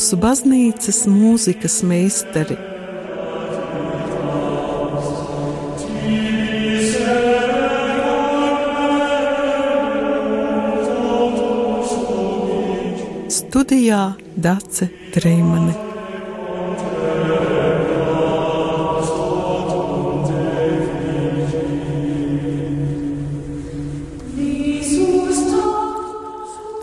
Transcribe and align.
mūsu 0.00 0.16
baznīcas 0.16 1.02
mūzikas 1.12 1.74
meistari. 1.84 2.54
Studijā 13.28 14.00
Dace 14.40 14.88
Treimane. 15.12 15.76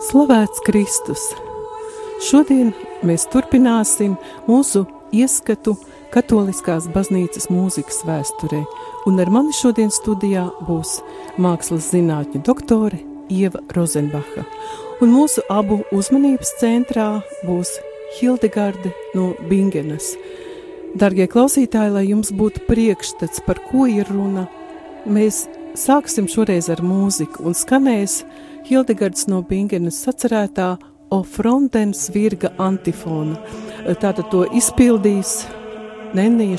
Slavēts 0.06 0.62
Kristus! 0.70 1.32
Šodien 2.28 2.70
mēs 3.06 3.26
turpināsim 3.32 4.16
mūsu 4.48 4.86
ieskatu 5.14 5.76
Katoliskās 6.08 6.86
baznīcas 6.88 7.50
mūzikas 7.52 8.00
vēsturē, 8.08 8.62
un 9.06 9.20
ar 9.20 9.28
mani 9.32 9.52
šodien 9.52 9.90
studijā 9.92 10.46
būs 10.64 10.98
mākslas 11.36 11.90
zinātņu 11.92 12.40
doktore 12.46 13.02
Ieva 13.28 13.60
Rozenbacha, 13.76 14.46
un 15.04 15.12
mūsu 15.12 15.44
abu 15.52 15.82
uzmanības 15.92 16.54
centrā 16.62 17.10
būs 17.44 17.74
Hildegarde 18.16 18.94
no 19.14 19.34
Bingenas. 19.50 20.14
Dargie 20.96 21.28
klausītāji, 21.28 21.92
lai 21.92 22.06
jums 22.08 22.32
būtu 22.32 22.64
priekšstats, 22.64 23.44
par 23.44 23.60
ko 23.68 23.84
ir 23.84 24.08
runa, 24.08 24.46
mēs 25.04 25.44
sāksim 25.76 26.24
šoreiz 26.30 26.70
ar 26.72 26.80
mūziku. 26.80 27.44
Un 27.44 27.56
skanēs 27.56 28.22
Hildegards 28.68 29.28
no 29.28 29.42
Bingenes 29.44 30.00
sacerētā 30.06 30.78
O 31.10 31.22
Frontens 31.24 32.10
virga 32.12 32.50
antifona. 32.60 33.38
Tātad 33.96 34.28
to 34.28 34.42
izpildīs 34.52 35.46
Nenija 36.12 36.58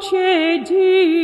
J 0.00 0.62
D. 0.64 1.17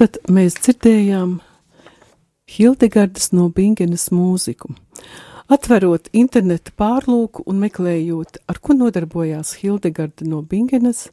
Tātad 0.00 0.30
mēs 0.32 0.54
dzirdējām 0.56 1.32
Hildegardas 2.48 3.34
no 3.36 3.50
Bingenes 3.52 4.06
mūziku. 4.08 4.70
Atverot 5.52 6.08
interneta 6.16 6.72
pārlūku 6.72 7.44
un 7.44 7.60
meklējot, 7.60 8.38
ar 8.48 8.62
ko 8.64 8.78
nodarbojās 8.78 9.58
Hildegarda 9.60 10.24
no 10.24 10.40
Bingenes, 10.40 11.10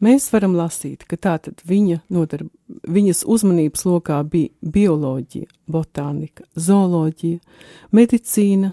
mēs 0.00 0.30
varam 0.32 0.56
lasīt, 0.56 1.04
ka 1.04 1.20
tātad 1.20 1.60
viņa 1.68 2.00
nodarb, 2.08 2.48
viņas 2.88 3.20
uzmanības 3.28 3.84
lokā 3.90 4.22
bija 4.24 4.48
bioloģija, 4.80 5.52
botānika, 5.68 6.48
zooloģija, 6.56 7.44
medicīna, 7.92 8.72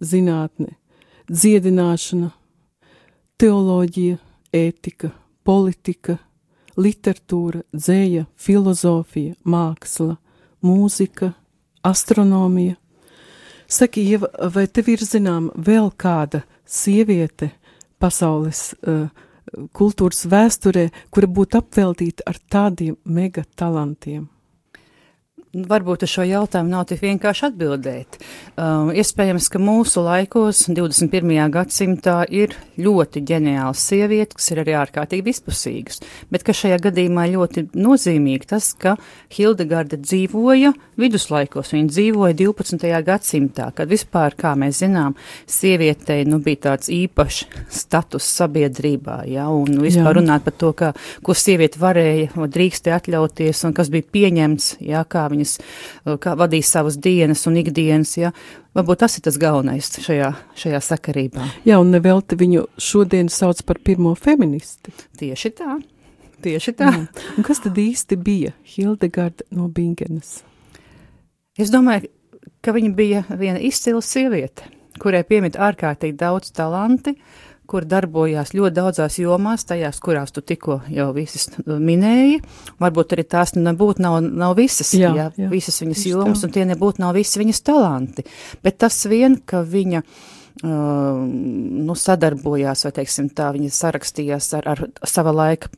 zinātne, 0.00 0.78
dziedināšana, 1.28 2.32
teoloģija, 3.36 4.16
ētika, 4.64 5.12
politika, 5.44 6.22
literatūra, 6.80 7.62
dzēja, 7.72 8.26
filozofija, 8.36 9.34
māksla, 9.44 10.16
mūzika, 10.64 11.32
astronomija. 11.84 12.76
Saki, 13.68 14.04
Ieva, 14.12 14.28
vai 14.54 14.66
tev 14.68 14.90
ir 14.92 15.04
zinām 15.04 15.48
vēl 15.56 15.90
kāda 15.96 16.42
sieviete 16.68 17.50
pasaules 18.02 18.74
uh, 18.82 19.08
kultūras 19.76 20.24
vēsturē, 20.30 20.88
kura 21.10 21.30
būtu 21.30 21.60
apveltīta 21.62 22.28
ar 22.28 22.38
tādiem 22.50 22.98
mega 23.04 23.44
talantiem? 23.56 24.33
Varbūt 25.54 26.02
uz 26.02 26.10
šo 26.10 26.24
jautājumu 26.26 26.72
nav 26.72 26.88
tik 26.90 26.98
vienkārši 27.04 27.44
atbildēt. 27.46 28.16
Um, 28.58 28.88
iespējams, 28.90 29.46
ka 29.52 29.60
mūsu 29.62 30.02
laikos, 30.02 30.64
21. 30.66 31.30
gadsimtā, 31.54 32.16
ir 32.26 32.56
ļoti 32.74 33.22
ģeniāls 33.28 33.82
sievietes, 33.86 34.34
kas 34.40 34.50
ir 34.50 34.64
arī 34.64 34.74
ārkārtīgi 34.80 35.30
izpusīgas, 35.30 36.02
bet 36.34 36.42
ka 36.46 36.54
šajā 36.56 36.80
gadījumā 36.88 37.28
ļoti 37.36 37.68
nozīmīgi 37.78 38.50
tas, 38.50 38.72
ka 38.74 38.96
Hildegarda 39.34 40.00
dzīvoja 40.02 40.72
viduslaikos, 40.98 41.70
viņa 41.74 41.92
dzīvoja 41.92 42.38
12. 42.40 42.90
gadsimtā, 43.06 43.70
kad 43.78 43.90
vispār, 43.90 44.34
kā 44.38 44.56
mēs 44.58 44.82
zinām, 44.82 45.14
sievietei 45.50 46.26
nu, 46.26 46.40
bija 46.42 46.64
tāds 46.70 46.90
īpašs 46.90 47.44
status 47.70 48.26
sabiedrībā, 48.40 49.20
ja, 49.30 49.46
un 49.54 49.78
vispār 49.84 50.10
jā. 50.10 50.18
runāt 50.18 50.46
par 50.46 50.58
to, 50.58 50.72
ka, 50.74 50.92
ko 51.22 51.38
sieviete 51.38 51.78
varēja, 51.82 52.50
drīkstē 52.58 52.94
atļauties, 52.98 53.64
un 53.68 53.74
kas 53.76 53.90
bija 53.94 54.10
pieņemts, 54.18 54.70
ja, 54.82 55.06
kā 55.06 55.26
viņa 55.30 55.43
viņas, 55.44 55.54
uh, 56.04 56.16
kā 56.20 56.34
vadīs 56.38 56.70
savas 56.72 56.96
dienas 56.96 57.44
un 57.46 57.58
ikdienas, 57.60 58.16
ja, 58.18 58.32
varbūt 58.74 59.04
tas 59.04 59.18
ir 59.18 59.24
tas 59.24 59.38
galvenais 59.38 59.90
šajā, 60.00 60.32
šajā 60.56 60.80
sakarībā. 60.80 61.44
Jā, 61.68 61.78
un 61.80 61.92
nevelti 61.94 62.36
viņu 62.36 62.66
šodien 62.78 63.28
sauc 63.28 63.62
par 63.66 63.80
pirmo 63.84 64.14
feministi. 64.14 64.92
Tieši 65.18 65.52
tā, 65.54 65.78
tieši 66.44 66.76
tā. 66.78 66.90
Jā. 66.90 67.06
Un 67.36 67.46
kas 67.46 67.62
tad 67.64 67.78
īsti 67.78 68.18
bija 68.20 68.54
Hildegarda 68.64 69.46
no 69.54 69.68
Bingenes? 69.68 70.42
Es 71.58 71.70
domāju, 71.70 72.10
ka 72.64 72.74
viņa 72.74 72.94
bija 72.96 73.24
viena 73.38 73.60
izcila 73.62 74.02
sieviete, 74.02 74.66
kurai 74.98 75.22
piemīt 75.26 75.58
ārkārtīgi 75.60 76.16
daudz 76.18 76.50
talanti, 76.54 77.14
kur 77.70 77.86
darbojās 77.88 78.52
ļoti 78.56 78.76
daudzās 78.76 79.18
jomās, 79.20 79.64
tajās, 79.68 80.00
kurās 80.04 80.34
tu 80.34 80.42
tikko 80.44 80.80
jau 80.92 81.08
visas 81.16 81.48
minēji. 81.64 82.40
Varbūt 82.82 83.16
arī 83.16 83.24
tās 83.36 83.54
nebūtu 83.56 84.04
nav, 84.04 84.20
nav 84.24 84.56
visas, 84.58 84.92
jā, 84.96 85.14
jā, 85.16 85.30
jā, 85.40 85.48
visas 85.52 85.80
viņas 85.82 86.06
jomas, 86.10 86.42
tā. 86.42 86.48
un 86.48 86.54
tie 86.56 86.68
nebūtu 86.68 87.04
nav 87.04 87.14
visi 87.16 87.40
viņas 87.40 87.64
talanti. 87.64 88.26
Bet 88.64 88.80
tas 88.84 88.98
vien, 89.10 89.38
ka 89.48 89.62
viņa 89.64 90.02
uh, 90.04 91.22
nu, 91.24 91.96
sadarbojās, 91.98 92.84
vai 92.86 92.94
teiksim 93.00 93.32
tā, 93.36 93.50
viņa 93.56 93.72
sarakstījās 93.80 94.52
ar, 94.60 94.70
ar 94.74 94.86
sava 95.08 95.34
laika 95.34 95.72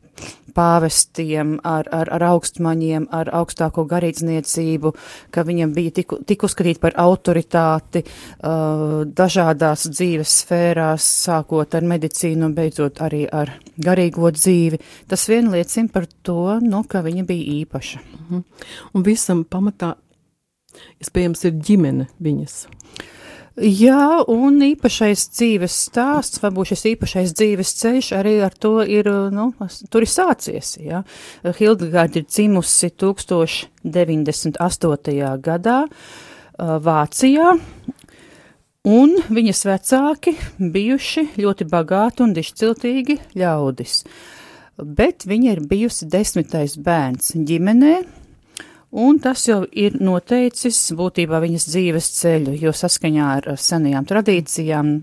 pāvestiem, 0.57 1.57
ar, 1.67 1.89
ar, 1.95 2.11
ar 2.17 2.25
augstmaņiem, 2.31 3.09
ar 3.15 3.31
augstāko 3.37 3.85
garīdzniecību, 3.91 4.93
ka 5.35 5.45
viņam 5.47 5.75
bija 5.77 5.95
tik, 6.01 6.17
tik 6.29 6.47
uzskatīt 6.49 6.81
par 6.83 6.97
autoritāti 7.01 8.03
uh, 8.07 9.03
dažādās 9.07 9.87
dzīves 9.93 10.39
sfērās, 10.43 11.07
sākot 11.27 11.77
ar 11.77 11.87
medicīnu 11.87 12.49
un 12.49 12.57
beidzot 12.57 13.03
arī 13.05 13.25
ar 13.29 13.53
garīgo 13.77 14.33
dzīvi. 14.35 14.81
Tas 15.11 15.29
vien 15.31 15.53
liecina 15.53 15.93
par 15.93 16.09
to, 16.27 16.57
nu, 16.65 16.83
ka 16.89 17.05
viņa 17.07 17.27
bija 17.29 17.61
īpaša. 17.61 18.03
Mhm. 18.27 18.45
Un 18.95 19.07
visam 19.07 19.45
pamatā, 19.45 19.95
iespējams, 21.03 21.45
ir 21.49 21.61
ģimene 21.61 22.09
viņas. 22.23 22.65
Jā, 23.57 24.21
un 24.29 24.61
īpašais 24.61 25.31
dzīves 25.33 25.73
stāsts, 25.87 26.43
varbūt 26.43 26.75
šis 26.75 26.83
īpašais 26.91 27.31
dzīves 27.39 27.71
ceļš 27.79 28.11
arī 28.19 28.35
ar 28.45 28.53
to 28.53 28.85
ir, 28.85 29.09
nu, 29.33 29.47
tur 29.89 30.05
ir 30.05 30.11
sācies, 30.13 30.77
jā. 30.77 31.01
Hildegārda 31.41 32.21
ir 32.21 32.29
dzimusi 32.29 32.93
1098. 32.93 34.61
gadā 35.41 35.89
Vācijā, 36.61 37.57
un 38.93 39.17
viņas 39.25 39.65
vecāki 39.71 40.37
bijuši 40.61 41.41
ļoti 41.41 41.65
bagāti 41.73 42.21
un 42.27 42.35
dišciltīgi 42.37 43.17
ļaudis. 43.41 44.05
Bet 44.85 45.25
viņa 45.25 45.57
ir 45.57 45.65
bijusi 45.65 46.05
desmitais 46.13 46.77
bērns 46.77 47.33
ģimenē, 47.41 48.05
Un 48.97 49.19
tas 49.21 49.43
jau 49.45 49.59
ir 49.77 49.99
noteicis 50.01 50.79
būtībā 50.97 51.43
viņas 51.43 51.67
dzīves 51.69 52.07
ceļu, 52.17 52.55
jo 52.63 52.73
saskaņā 52.73 53.27
ar 53.35 53.49
senajām 53.61 54.07
tradīcijām 54.09 54.95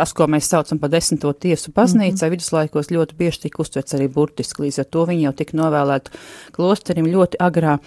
tas, 0.00 0.14
ko 0.16 0.26
mēs 0.30 0.48
saucam 0.48 0.80
par 0.80 0.92
desmito 0.92 1.32
tiesu 1.36 1.74
baznīcā, 1.76 2.14
mm 2.14 2.20
-hmm. 2.24 2.34
viduslaikos 2.34 2.90
ļoti 2.94 3.16
bieži 3.18 3.42
tika 3.44 3.60
uztverts 3.62 3.94
arī 3.96 4.08
burtiski, 4.08 4.64
līdz 4.64 4.80
ar 4.80 4.88
to 4.96 5.04
viņi 5.10 5.26
jau 5.26 5.32
tika 5.36 5.56
novēlēti 5.60 6.10
klosterim 6.56 7.06
ļoti 7.12 7.40
agrā, 7.40 7.78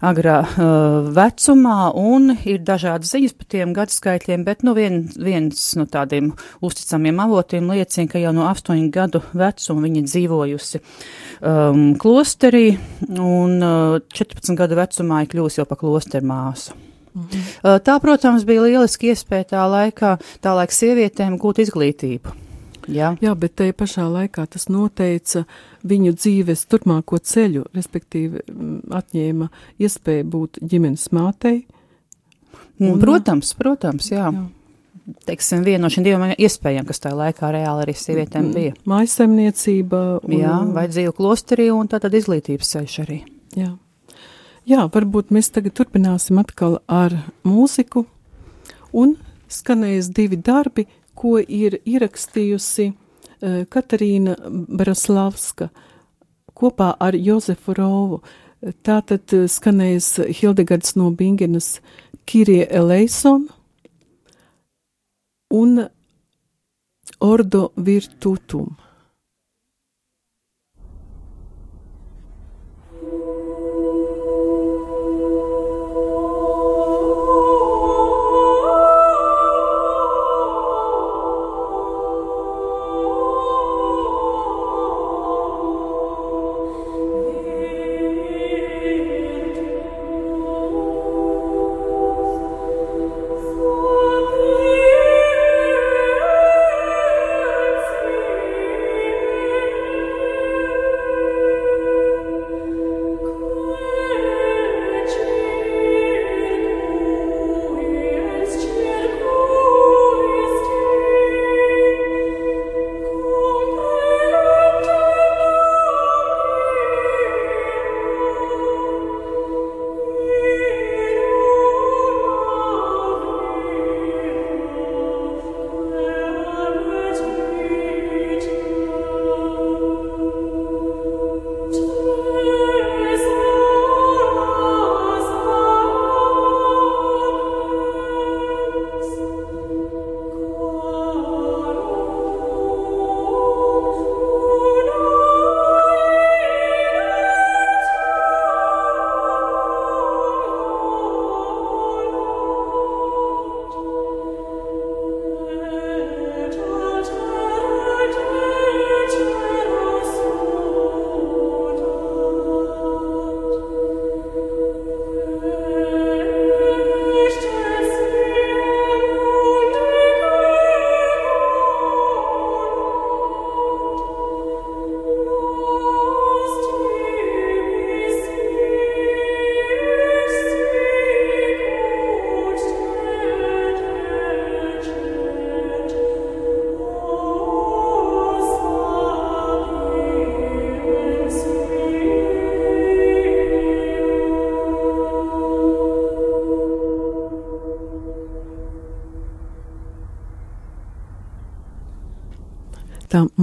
agrā 0.00 0.38
uh, 0.44 1.10
vecumā, 1.14 1.92
un 1.94 2.36
ir 2.44 2.62
dažādas 2.62 3.10
ziņas 3.14 3.34
par 3.38 3.46
tiem 3.48 3.74
gadskaitļiem, 3.74 4.44
bet 4.44 4.62
nu 4.62 4.74
vien, 4.74 5.08
viens 5.16 5.74
no 5.76 5.86
tādiem 5.86 6.32
uzticamiem 6.62 7.20
avotiem 7.20 7.70
liecina, 7.70 8.08
ka 8.08 8.18
jau 8.18 8.32
no 8.32 8.46
astoņu 8.48 8.90
gadu 8.90 9.22
vecuma 9.32 9.86
viņa 9.86 10.02
dzīvojusi 10.02 10.80
um, 11.42 11.94
klosterī, 11.98 12.78
un 13.08 13.62
uh, 13.62 13.98
14 14.14 14.54
gadu 14.54 14.78
vecumā 14.78 15.24
ir 15.24 15.32
kļūst 15.34 15.58
jau 15.58 15.66
pa 15.66 15.76
klosteru 15.76 16.26
māsu. 16.26 16.87
Mhm. 17.18 17.78
Tā, 17.84 18.00
protams, 18.02 18.46
bija 18.48 18.66
lieliski 18.66 19.12
iespēja 19.12 19.52
tā 19.54 19.64
laikā, 19.68 20.16
tā 20.44 20.54
laika 20.56 20.74
sievietēm 20.74 21.38
gūt 21.40 21.64
izglītību. 21.66 22.36
Jā. 22.88 23.12
Jā, 23.20 23.34
bet 23.36 23.58
tajā 23.60 23.74
pašā 23.76 24.06
laikā 24.08 24.46
tas 24.48 24.68
noteica 24.72 25.44
viņu 25.88 26.14
dzīves 26.16 26.64
turpmāko 26.72 27.18
ceļu, 27.20 27.66
respektīvi 27.76 28.44
atņēma 28.96 29.48
iespēju 29.84 30.28
būt 30.32 30.60
ģimenes 30.64 31.10
mātei. 31.12 31.66
Un, 32.78 32.94
protams, 33.02 33.52
protams, 33.58 34.08
jā. 34.14 34.30
jā. 34.32 34.46
Teiksim, 35.28 35.64
viena 35.64 35.86
no 35.86 35.90
šīm 35.92 36.04
divām 36.04 36.24
iespējām, 36.30 36.86
kas 36.88 37.00
tajā 37.04 37.16
laikā 37.16 37.50
reāli 37.54 37.84
arī 37.86 37.94
sievietēm 37.96 38.50
bija. 38.54 38.76
Mājasemniecība. 38.88 40.02
Un... 40.22 40.36
Jā, 40.36 40.56
vai 40.76 40.84
dzīvu 40.90 41.14
klosterī 41.16 41.70
un 41.74 41.88
tātad 41.90 42.14
izglītības 42.16 42.74
ceļš 42.76 42.98
arī. 43.06 43.22
Jā. 43.56 43.72
Jā, 44.68 44.82
varbūt 44.92 45.30
mēs 45.32 45.46
tagad 45.48 45.72
turpināsim 45.78 46.36
atkal 46.42 46.74
ar 46.92 47.14
mūziku, 47.48 48.02
un 48.92 49.14
skanēs 49.48 50.10
divi 50.12 50.36
darbi, 50.44 50.84
ko 51.16 51.38
ir 51.40 51.78
ierakstījusi 51.88 52.90
uh, 52.90 53.62
Katarīna 53.72 54.34
Braslavska 54.50 55.70
kopā 56.52 56.90
ar 57.00 57.16
Jozefu 57.16 57.78
Rovu. 57.78 58.18
Tātad 58.84 59.32
uh, 59.38 59.46
skanēs 59.48 60.10
Hildegards 60.36 60.98
no 61.00 61.08
Bingenas 61.16 61.78
Kirie 62.28 62.66
Eleison 62.68 63.46
un 65.48 65.86
Ordo 67.24 67.70
Virtutum. 67.88 68.76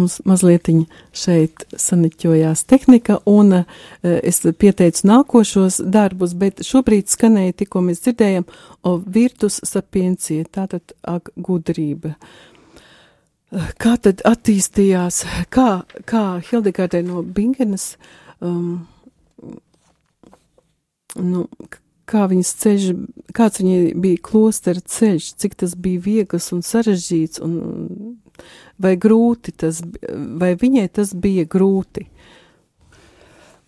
Mums 0.06 0.22
mazliet 0.26 0.70
šeit 1.14 1.66
saniķojās 1.76 2.64
tehnika, 2.70 3.20
un 3.26 3.60
uh, 3.60 3.78
es 4.02 4.42
pieteicu 4.46 5.08
nākošos 5.10 5.82
darbus, 5.92 6.34
bet 6.38 6.64
šobrīd 6.66 7.10
skanēja 7.12 7.60
tikko 7.62 7.84
mēs 7.86 8.06
dzirdējam, 8.06 8.46
o 8.86 8.98
virtus 9.02 9.60
sapiencija, 9.66 10.46
tātad 10.52 10.96
ak 11.02 11.34
gudrība. 11.36 12.16
kā 13.82 13.96
tad 14.02 14.24
attīstījās, 14.26 15.24
kā, 15.54 15.70
kā 16.10 16.26
Hildegardai 16.50 17.04
no 17.06 17.24
Bingenas, 17.24 17.96
um, 18.44 18.88
nu, 21.16 21.46
kā 22.10 22.26
viņas 22.30 22.52
ceļš, 22.62 22.90
kāds 23.36 23.62
viņai 23.62 23.80
bija 24.02 24.22
klostera 24.26 24.82
ceļš, 24.82 25.32
cik 25.42 25.58
tas 25.62 25.76
bija 25.80 26.04
viegls 26.06 26.52
un 26.56 26.64
sarežģīts, 26.66 27.42
un 27.44 28.20
vai 28.82 28.96
grūti 29.02 29.54
tas, 29.64 29.82
vai 30.12 30.54
viņai 30.60 30.88
tas 31.00 31.14
bija 31.14 31.46
grūti. 31.50 32.08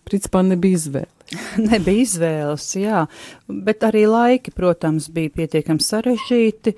Principā 0.08 0.42
nebija 0.46 0.78
izvēle. 0.80 1.12
nebija 1.70 2.04
izvēles, 2.04 2.66
jā, 2.80 3.04
bet 3.48 3.84
arī 3.84 4.06
laiki, 4.08 4.52
protams, 4.56 5.10
bija 5.12 5.32
pietiekami 5.34 5.84
sarežģīti. 5.84 6.74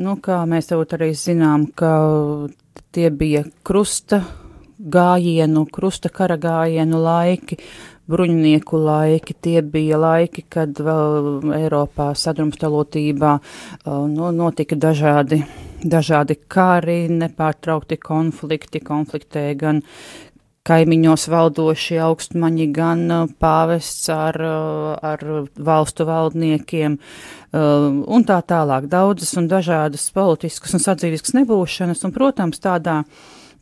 Nu, 0.00 0.16
kā 0.24 0.42
mēs 0.48 0.72
jau 0.72 0.80
arī 0.96 1.10
zinām, 1.16 1.66
ka 1.76 1.90
tie 2.94 3.10
bija 3.12 3.44
krusta 3.66 4.22
gājienu, 4.80 5.66
krusta 5.68 6.08
kara 6.08 6.38
gājienu 6.40 7.02
laiki, 7.04 7.60
bruņinieku 8.10 8.80
laiki, 8.84 9.36
tie 9.42 9.60
bija 9.62 9.98
laiki, 10.00 10.44
kad 10.50 10.80
vēl 10.82 11.52
Eiropā 11.56 12.10
sadrumstalotībā 12.18 13.36
nu, 13.86 14.32
notika 14.36 14.78
dažādi, 14.78 15.42
dažādi 15.82 16.38
kari, 16.50 17.04
nepārtraukti 17.12 18.00
konflikti, 18.02 18.82
konfliktē 18.84 19.46
gan 19.60 19.84
kaimiņos 20.70 21.24
valdošie 21.32 21.98
augstmaņi, 22.04 22.66
gan 22.74 23.04
pāvests 23.40 24.10
ar, 24.12 24.36
ar 25.00 25.24
valstu 25.56 26.06
valdniekiem 26.08 26.98
un 27.56 28.26
tā 28.28 28.38
tālāk. 28.52 28.90
Daudzas 28.92 29.32
un 29.40 29.48
dažādas 29.50 30.04
politiskas 30.14 30.76
un 30.76 30.84
sadzīviskas 30.84 31.34
nebūšanas, 31.40 32.04
un, 32.06 32.14
protams, 32.14 32.60
tādā, 32.62 33.00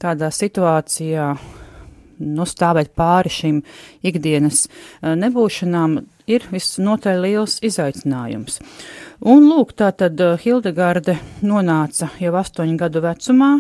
tādā 0.03 0.33
situācijā 0.35 1.31
nu, 2.19 2.47
stāvēt 2.49 2.93
pāri 2.99 3.33
šīm 3.33 3.59
ikdienas 4.07 4.67
eh, 4.67 5.15
nebūšanām 5.19 5.99
ir 6.29 6.45
visnotaļ 6.53 7.23
liels 7.25 7.59
izaicinājums. 7.65 8.61
Un 9.27 9.49
lūk, 9.49 9.75
tā 9.79 9.91
tad 9.97 10.21
eh, 10.21 10.37
Hildegarde 10.43 11.19
nonāca 11.43 12.13
jau 12.23 12.35
astoņu 12.39 12.79
gadu 12.81 13.05
vecumā 13.05 13.57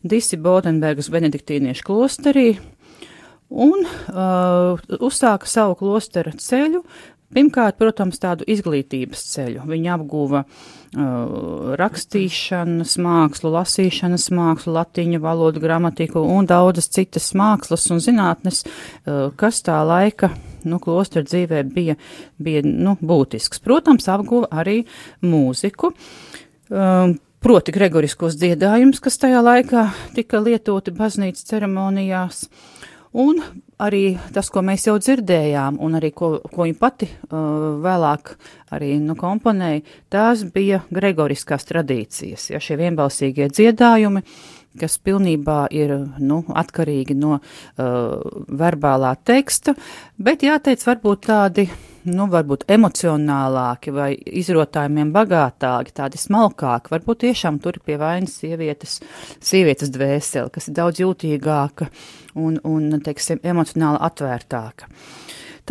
Disi 0.00 0.38
Bodenbergas 0.40 1.10
benediktīniešu 1.12 1.84
klosterī 1.84 2.46
un 3.50 3.82
uh, 3.84 4.78
uzsāka 5.02 5.48
savu 5.50 5.74
klostera 5.80 6.32
ceļu, 6.32 6.84
Pirmkārt, 7.30 7.76
protams, 7.78 8.18
tādu 8.18 8.46
izglītības 8.50 9.20
ceļu. 9.30 9.62
Viņa 9.70 9.92
apguva 9.94 10.40
uh, 10.42 11.74
rakstīšanas 11.78 12.96
mākslu, 12.98 13.52
lasīšanas 13.54 14.26
mākslu, 14.34 14.74
latiņu 14.74 15.20
valodu, 15.22 15.62
gramatiku 15.62 16.24
un 16.26 16.48
daudzas 16.50 16.90
citas 16.90 17.30
mākslas 17.38 17.86
un 17.94 18.02
zinātnes, 18.02 18.64
uh, 18.66 19.28
kas 19.38 19.62
tā 19.66 19.78
laika, 19.86 20.32
nu, 20.66 20.80
klostra 20.82 21.22
dzīvē 21.22 21.62
bija, 21.70 21.94
bija, 22.42 22.64
nu, 22.66 22.96
būtisks. 22.98 23.62
Protams, 23.62 24.10
apguva 24.10 24.50
arī 24.50 24.80
mūziku. 25.22 25.94
Um, 26.70 27.14
proti 27.40 27.72
gregoriskos 27.72 28.36
dziedājumus, 28.40 29.00
kas 29.02 29.16
tajā 29.20 29.40
laikā 29.44 29.86
tika 30.16 30.42
lietoti 30.42 30.92
baznīcas 30.94 31.46
ceremonijās, 31.48 32.44
un 33.12 33.40
arī 33.80 34.04
tas, 34.34 34.50
ko 34.52 34.62
mēs 34.66 34.86
jau 34.88 34.96
dzirdējām, 35.00 35.80
un 35.82 35.98
arī 35.98 36.12
ko, 36.16 36.32
ko 36.52 36.66
viņa 36.66 36.78
pati 36.80 37.08
uh, 37.10 37.80
vēlāk 37.82 38.34
arī 38.76 38.94
nu, 39.02 39.16
komponēja, 39.18 39.82
tās 40.12 40.44
bija 40.54 40.82
gregoriskās 40.94 41.66
tradīcijas, 41.68 42.50
ja 42.52 42.62
šie 42.62 42.78
vienbalsīgie 42.80 43.50
dziedājumi, 43.50 44.24
kas 44.80 44.98
pilnībā 45.02 45.64
ir 45.74 45.96
nu, 46.22 46.42
atkarīgi 46.54 47.16
no 47.18 47.38
uh, 47.40 48.18
verbālā 48.46 49.16
teksta, 49.26 49.74
bet 50.18 50.46
jāteic, 50.46 50.84
varbūt 50.86 51.26
tādi 51.26 51.66
nu, 52.08 52.26
varbūt 52.30 52.66
emocionālāki 52.70 53.92
vai 53.94 54.10
izrotājumiem 54.40 55.12
bagātāki, 55.14 55.94
tādi 55.96 56.20
smalkāki. 56.20 56.92
Varbūt 56.94 57.24
tiešām 57.26 57.60
tur 57.62 57.78
ir 57.78 57.84
pie 57.86 57.98
vainas 58.00 58.38
sievietes, 58.40 58.98
sievietes 59.44 59.92
dvēsele, 59.94 60.52
kas 60.54 60.70
ir 60.70 60.78
daudz 60.78 61.02
jūtīgāka 61.02 61.90
un, 62.40 62.56
un 62.64 62.96
teiksim, 63.04 63.42
emocionāli 63.44 64.00
atvērtāka. 64.08 64.88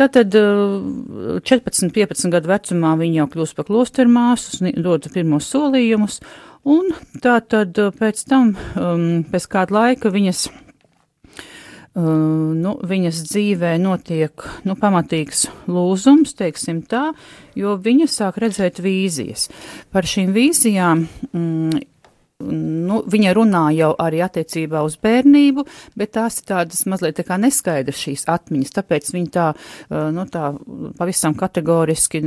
Tātad 0.00 0.32
14, 0.32 1.90
15 1.92 2.32
gadu 2.32 2.48
vecumā 2.48 2.94
viņa 3.00 3.18
jau 3.18 3.28
kļūst 3.34 3.58
par 3.58 3.66
klostermāsu, 3.68 4.70
dod 4.80 5.10
pirmos 5.12 5.50
solījumus, 5.50 6.20
un 6.70 6.94
tātad 7.20 7.76
pēc 7.98 8.24
tam, 8.30 8.54
um, 8.80 9.22
pēc 9.28 9.48
kāda 9.50 9.76
laika 9.76 10.12
viņas 10.14 10.46
nu, 11.98 12.74
viņas 12.86 13.22
dzīvē 13.26 13.74
notiek 13.82 14.44
nu, 14.68 14.76
pamatīgs 14.78 15.48
lūzums, 15.70 16.36
teiksim 16.38 16.84
tā, 16.86 17.10
jo 17.58 17.76
viņa 17.82 18.06
sāk 18.10 18.38
redzēt 18.42 18.78
vīzijas. 18.84 19.48
Par 19.90 20.06
šīm 20.06 20.30
vīzijām 20.36 21.06
mm, 21.32 21.80
nu, 22.46 23.00
viņa 23.10 23.34
runā 23.36 23.64
jau 23.76 23.90
arī 24.00 24.22
attiecībā 24.24 24.84
uz 24.86 24.96
bērnību, 25.02 25.66
bet 25.98 26.14
tās 26.16 26.38
ir 26.40 26.48
tādas 26.52 26.86
mazliet 26.90 27.18
tā 27.18 27.26
kā 27.26 27.40
neskaidras 27.40 28.00
šīs 28.00 28.26
atmiņas, 28.30 28.76
tāpēc 28.78 29.10
viņa 29.16 29.34
tā, 29.34 29.50
nu, 30.14 30.24
tā 30.30 30.52
pavisam 30.98 31.36
kategoriski 31.38 32.22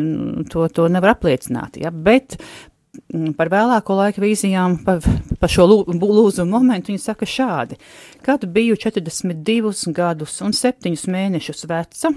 to, 0.51 0.67
to 0.75 0.91
nevar 0.91 1.15
apliecināt, 1.15 1.79
ja, 1.81 1.93
bet 1.93 2.37
Mm, 2.37 2.72
par 3.37 3.49
vēlāko 3.49 3.95
laika 3.97 4.21
vīzijām, 4.21 4.77
par, 4.85 5.01
par 5.39 5.51
šo 5.51 5.65
lūzumu 5.69 6.49
momentu, 6.51 6.91
viņa 6.91 7.01
saka 7.01 7.27
šādi. 7.29 7.77
Kad 8.25 8.45
biju 8.53 8.77
42 8.79 9.93
gadus 9.95 10.39
un 10.45 10.53
7 10.53 10.93
mēnešus 11.13 11.65
veca, 11.69 12.13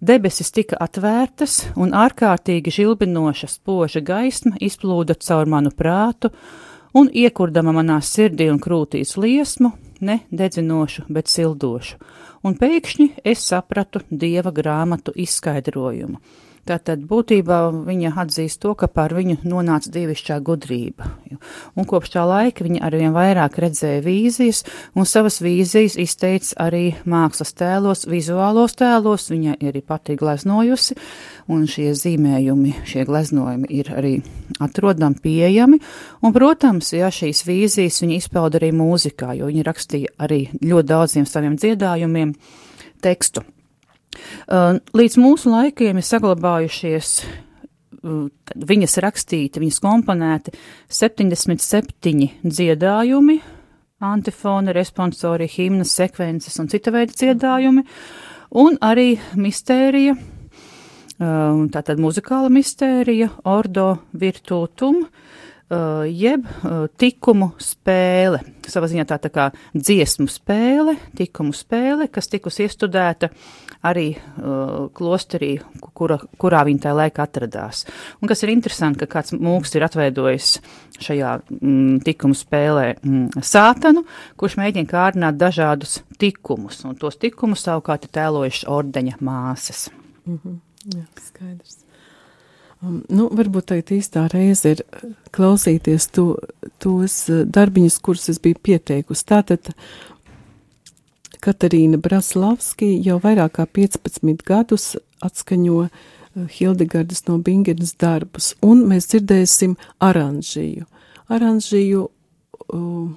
debesis 0.00 0.52
tika 0.54 0.78
atvērtas 0.84 1.60
un 1.80 1.94
ārkārtīgi 1.96 2.74
žilbinoša 2.80 3.50
spoža 3.50 4.04
gaisma 4.04 4.56
izplūda 4.60 5.18
caur 5.24 5.48
manu 5.50 5.72
prātu 5.74 6.32
un 6.96 7.10
iekurdama 7.12 7.74
manā 7.76 7.98
sirdī 8.04 8.48
un 8.52 8.60
krūtīs 8.62 9.16
liesmu, 9.20 9.72
ne 10.00 10.20
dedzinošu, 10.30 11.08
bet 11.12 11.28
sildošu, 11.32 11.96
un 12.46 12.54
pēkšņi 12.58 13.08
es 13.26 13.42
sapratu 13.48 14.04
dieva 14.10 14.52
grāmatu 14.54 15.16
izskaidrojumu 15.16 16.20
Tātad 16.68 17.00
būtībā 17.08 17.58
viņa 17.86 18.10
atzīst 18.20 18.60
to, 18.60 18.74
ka 18.76 18.90
pār 18.92 19.14
viņu 19.16 19.38
nonāca 19.48 19.88
dievišķā 19.94 20.36
gudrība. 20.44 21.06
Un 21.78 21.86
kopš 21.88 22.12
tā 22.12 22.26
laika 22.28 22.66
viņa 22.66 22.82
arvien 22.84 23.14
vairāk 23.14 23.56
redzēja 23.64 24.02
vīzijas, 24.04 24.60
un 24.92 25.08
savas 25.08 25.40
vīzijas 25.40 25.96
izteica 25.96 26.58
arī 26.66 26.82
mākslas 27.08 27.54
tēlos, 27.56 28.04
vizuālos 28.10 28.76
tēlos. 28.76 29.30
Viņa 29.32 29.56
arī 29.64 29.80
pati 29.80 30.18
gleznojusi, 30.20 30.98
un 31.48 31.64
šie 31.70 31.94
zīmējumi, 31.96 32.76
šie 32.88 33.08
gleznojumi 33.08 33.72
ir 33.72 33.92
arī 33.96 34.14
atrodami, 34.60 35.16
pieejami. 35.24 35.80
Un, 36.20 36.36
protams, 36.36 36.92
ja 36.92 37.08
šīs 37.08 37.46
vīzijas 37.48 38.02
viņa 38.04 38.20
izpauda 38.20 38.60
arī 38.60 38.74
mūzikā, 38.76 39.38
jo 39.40 39.48
viņa 39.48 39.68
rakstīja 39.72 40.18
arī 40.20 40.44
ļoti 40.60 40.92
daudziem 40.92 41.28
saviem 41.28 41.56
dziedājumiem 41.56 42.36
tekstu. 43.00 43.48
Uh, 44.48 44.78
līdz 44.96 45.18
mūsu 45.20 45.52
laikiem 45.52 46.00
ir 46.00 46.06
saglabājušies 46.06 47.10
uh, 47.22 48.24
viņas 48.70 48.98
rakstīti, 49.04 49.62
viņas 49.62 49.80
komponēti 49.84 50.54
77 50.88 52.28
dziedājumi, 52.44 53.38
antifona, 54.08 54.72
responsori, 54.76 55.48
himnas, 55.50 55.92
sekvences 55.98 56.58
un 56.62 56.70
cita 56.72 56.94
veida 56.94 57.12
dziedājumi, 57.12 57.84
un 58.62 58.78
arī 58.84 59.10
mistērija, 59.36 60.16
uh, 60.16 61.64
tātad 61.74 62.00
muzikāla 62.00 62.52
mistērija, 62.52 63.32
ordo 63.48 63.90
virtūtum, 64.16 65.04
jeb 66.08 66.46
tikumu 66.96 67.50
spēle. 67.60 68.40
Savā 68.68 68.88
ziņā 68.88 69.04
tā 69.08 69.18
tā 69.20 69.30
kā 69.32 69.48
dziesmu 69.74 70.28
spēle, 70.32 70.96
tikumu 71.16 71.56
spēle, 71.56 72.08
kas 72.12 72.28
tikus 72.32 72.60
iestudēta 72.64 73.28
uh, 73.28 73.68
arī 73.86 74.10
uh, 74.16 74.88
klosterī, 74.94 75.52
kura, 75.96 76.18
kurā 76.40 76.64
viņa 76.66 76.84
tajā 76.84 76.96
laikā 76.98 77.24
atradās. 77.24 77.84
Un 78.22 78.30
kas 78.30 78.42
ir 78.42 78.52
interesanti, 78.52 79.00
ka 79.04 79.18
kāds 79.18 79.34
mūks 79.36 79.74
ir 79.78 79.86
atveidojis 79.86 80.50
šajā 81.04 81.34
mm, 81.46 81.98
tikumu 82.06 82.38
spēlē 82.38 82.86
mm, 82.96 83.42
sātanu, 83.44 84.04
kurš 84.40 84.58
mēģina 84.60 84.90
kārdināt 84.90 85.38
dažādus 85.38 86.00
tikumus, 86.18 86.82
un 86.88 86.98
tos 86.98 87.20
tikumus 87.22 87.66
savukārt 87.66 88.08
ir 88.08 88.14
tēlojuši 88.18 88.70
ordeņa 88.78 89.20
māsas. 89.22 89.88
Mm 90.26 90.40
-hmm. 90.42 90.64
Jā, 90.94 91.04
skaidrs. 91.20 91.84
Um, 92.78 93.00
nu, 93.10 93.26
varbūt 93.34 93.72
tā 93.72 93.80
īstā 93.82 94.28
reize 94.30 94.76
ir 94.76 94.84
uh, 94.84 95.10
klausīties 95.34 96.06
to, 96.14 96.36
tos 96.78 97.24
uh, 97.26 97.42
darbiņus, 97.42 97.96
kurus 97.98 98.28
es 98.30 98.38
biju 98.42 98.60
pieteikusi. 98.62 99.24
Tātad 99.26 99.72
Katarīna 101.42 101.98
Braslavski 102.02 102.92
jau 103.02 103.18
vairāk 103.22 103.56
kā 103.58 103.66
15 103.66 104.44
gadus 104.46 104.92
atskaņo 105.22 105.84
eh, 105.86 105.90
Hildegardas 106.54 107.24
no 107.28 107.38
Bingenas 107.42 107.94
darbus, 107.98 108.52
un 108.62 108.84
mēs 108.90 109.10
dzirdēsim 109.10 109.74
oranžiju. 110.02 110.86
Oranžiju 111.34 112.06
uh, 112.06 113.10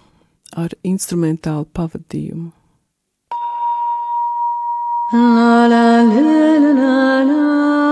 ar 0.58 0.74
instrumentālu 0.84 1.70
pavadījumu. 1.74 2.50
La, 5.14 5.68
la, 5.68 5.86
la, 6.08 6.74
la, 6.74 7.24
la. 7.30 7.91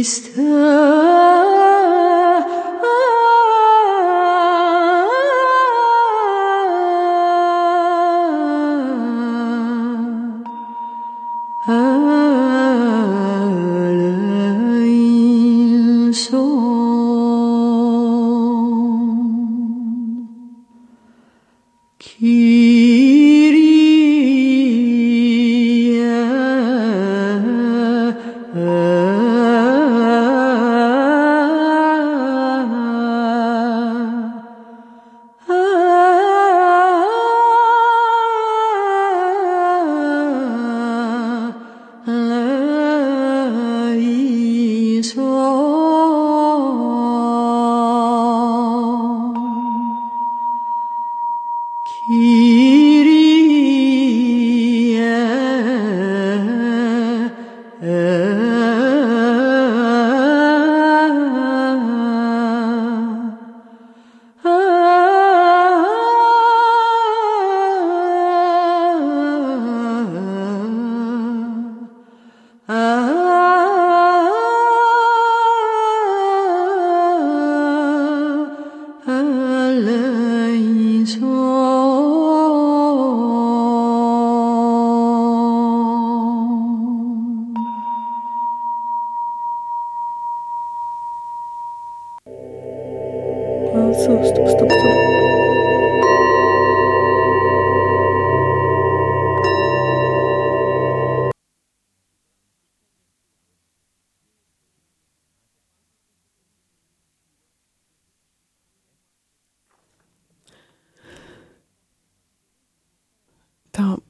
Christus. 0.00 0.89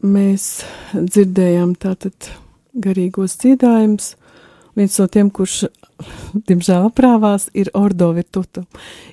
Mēs 0.02 0.62
dzirdējām 0.94 1.74
tātad 1.80 2.30
garīgos 2.74 3.36
dziedājumus. 3.42 4.14
Viens 4.78 4.96
no 5.00 5.06
tiem, 5.10 5.30
kurš, 5.34 5.66
diemžēl, 6.48 6.88
aprāvās, 6.88 7.48
ir 7.54 7.72
Ordo 7.74 8.12
Virtutu. 8.16 8.64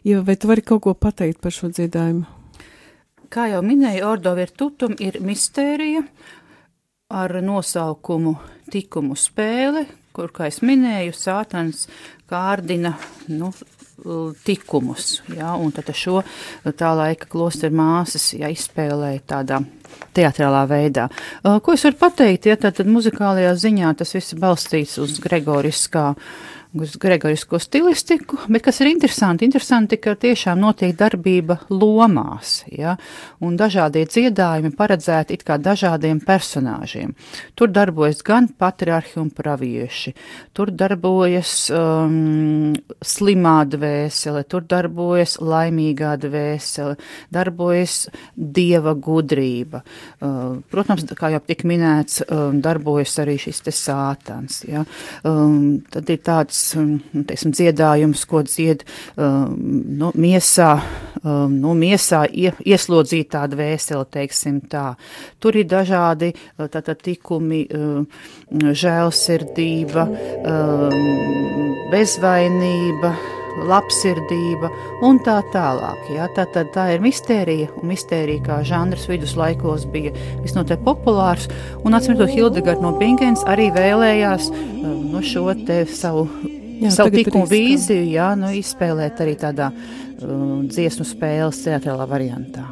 Ja, 0.08 0.22
vai 0.26 0.38
tu 0.40 0.52
vari 0.52 0.66
kaut 0.66 0.86
ko 0.86 0.96
pateikt 0.96 1.42
par 1.44 1.56
šo 1.56 1.72
dziedājumu? 1.74 2.26
Kā 3.34 3.50
jau 3.52 3.60
minēju, 3.66 4.06
Ordo 4.08 4.32
Virtutum 4.38 4.94
ir 5.04 5.20
mistērija 5.20 6.06
ar 7.12 7.34
nosaukumu 7.44 8.38
Tikumu 8.72 9.16
spēle, 9.20 9.86
kur, 10.16 10.32
kā 10.36 10.48
es 10.52 10.62
minēju, 10.64 11.14
sātans 11.16 11.86
kārdina 12.28 12.94
nu, 13.32 13.52
tikumus. 14.46 15.22
Ja, 15.36 15.56
un 15.58 15.74
tad 15.76 15.90
šo 15.96 16.22
tā 16.78 16.92
laika 16.98 17.30
klosteru 17.32 17.76
māsas 17.78 18.30
ja, 18.38 18.52
izspēlēja 18.54 19.24
tādā 19.34 19.62
teatrālā 20.14 20.66
veidā. 20.70 21.08
Ko 21.42 21.74
es 21.74 21.86
varu 21.88 21.98
pateikt? 22.00 22.50
Ja, 22.50 22.58
tad, 22.60 22.78
tad 22.80 22.92
muzikālajā 22.92 23.56
ziņā 23.58 23.96
tas 23.98 24.14
viss 24.18 24.38
balstīts 24.38 24.98
uz 25.02 25.18
gregoriskā 25.24 26.12
uh, 26.14 26.57
uz 26.74 26.96
gregorisko 27.00 27.60
stilistiku, 27.60 28.38
bet 28.48 28.64
kas 28.66 28.82
ir 28.82 28.92
interesanti, 28.92 29.48
interesanti, 29.48 29.98
ka 30.02 30.16
tiešām 30.20 30.60
notiek 30.62 30.96
darbība 30.98 31.60
lomās, 31.72 32.62
ja, 32.72 32.98
un 33.44 33.56
dažādie 33.60 34.06
dziedājumi 34.10 34.74
paredzēti 34.78 35.38
it 35.38 35.46
kā 35.48 35.58
dažādiem 35.62 36.20
personāžiem. 36.26 37.14
Tur 37.56 37.72
darbojas 37.74 38.22
gan 38.26 38.50
patriarhi 38.50 39.18
un 39.22 39.30
pravieši, 39.34 40.14
tur 40.58 40.72
darbojas 40.72 41.54
um, 41.74 42.76
slimā 43.02 43.58
dvēsele, 43.72 44.44
tur 44.50 44.68
darbojas 44.68 45.38
laimīgā 45.40 46.16
dvēsele, 46.22 46.98
darbojas 47.34 48.08
dieva 48.36 48.94
gudrība. 48.94 49.84
Uh, 50.20 50.60
protams, 50.72 51.08
kā 51.18 51.32
jau 51.34 51.42
tika 51.48 51.68
minēts, 51.70 52.22
um, 52.28 52.60
darbojas 52.64 53.16
arī 53.24 53.38
šis 53.42 53.64
te 53.66 53.74
sātans, 53.76 54.62
ja. 54.68 54.84
Um, 55.28 55.80
tad 55.92 56.10
ir 56.12 56.22
tāds 56.26 56.57
Um, 56.78 56.98
teiksim, 57.28 57.54
dziedājums, 57.56 58.24
ko 58.30 58.42
dzied 58.48 58.84
um, 59.16 59.54
nu, 60.00 60.12
miesā, 60.18 60.72
um, 61.22 61.54
nu, 61.54 61.76
miesā 61.78 62.24
ie, 62.32 62.52
ieslodzītā 62.66 63.44
dvēsele, 63.52 64.08
teiksim 64.14 64.60
tā. 64.72 64.90
Tur 65.44 65.60
ir 65.60 65.70
dažādi 65.70 66.34
uh, 66.34 66.68
tātad 66.74 67.02
tikumi, 67.06 67.64
um, 67.78 68.08
žēlsirdība, 68.52 70.08
bezvainība, 71.92 73.12
labsirdība 73.66 74.70
un 75.06 75.20
tā 75.26 75.38
tālāk. 75.54 76.04
Ja? 76.14 76.28
Tā, 76.36 76.48
tā, 76.54 76.66
tā 76.74 76.88
ir 76.96 77.04
mistērija, 77.04 77.70
un 77.80 77.92
mistērija 77.92 78.44
kā 78.46 78.60
žanrs 78.68 79.08
viduslaikos 79.10 79.88
bija 79.94 80.14
visnotaļ 80.44 80.82
populārs, 80.86 81.48
un 81.84 81.98
atcīmredzot 81.98 82.34
Hildegard 82.34 82.84
no 82.84 82.94
Bingens 83.00 83.46
arī 83.50 83.70
vēlējās 83.76 84.52
um, 84.52 85.08
no 85.14 85.24
šo 85.26 85.50
te 85.68 85.84
savu, 85.90 86.28
jā, 86.82 86.94
savu 86.94 87.16
tikumu 87.18 87.48
vīziju, 87.50 88.10
jā, 88.14 88.34
nu, 88.40 88.52
izspēlēt 88.60 89.24
arī 89.26 89.38
tādā 89.40 89.72
um, 89.74 90.68
dziesmu 90.70 91.08
spēles 91.08 91.64
teatrālā 91.66 92.08
variantā. 92.10 92.68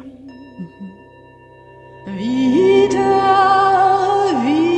Vita, 2.06 3.10
vita, 4.44 4.75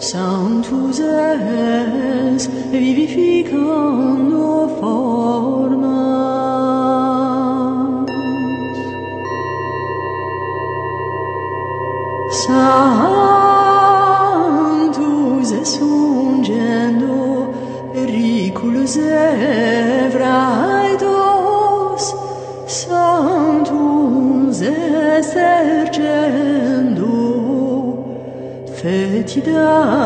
Sound 0.00 0.64
tus 0.66 0.98
es 0.98 2.48
nos 4.30 4.80
forma 4.80 5.79
지다 29.30 29.99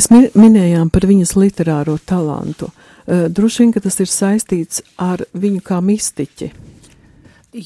Mēs 0.00 0.06
mi 0.08 0.20
minējām 0.32 0.88
par 0.88 1.04
viņas 1.04 1.34
literāro 1.36 1.98
talantu. 2.08 2.70
Droši 3.04 3.60
vien, 3.60 3.72
ka 3.74 3.82
tas 3.84 3.98
ir 4.00 4.08
saistīts 4.08 4.80
ar 4.96 5.20
viņu 5.36 5.60
kā 5.60 5.76
mistiķi. 5.84 6.48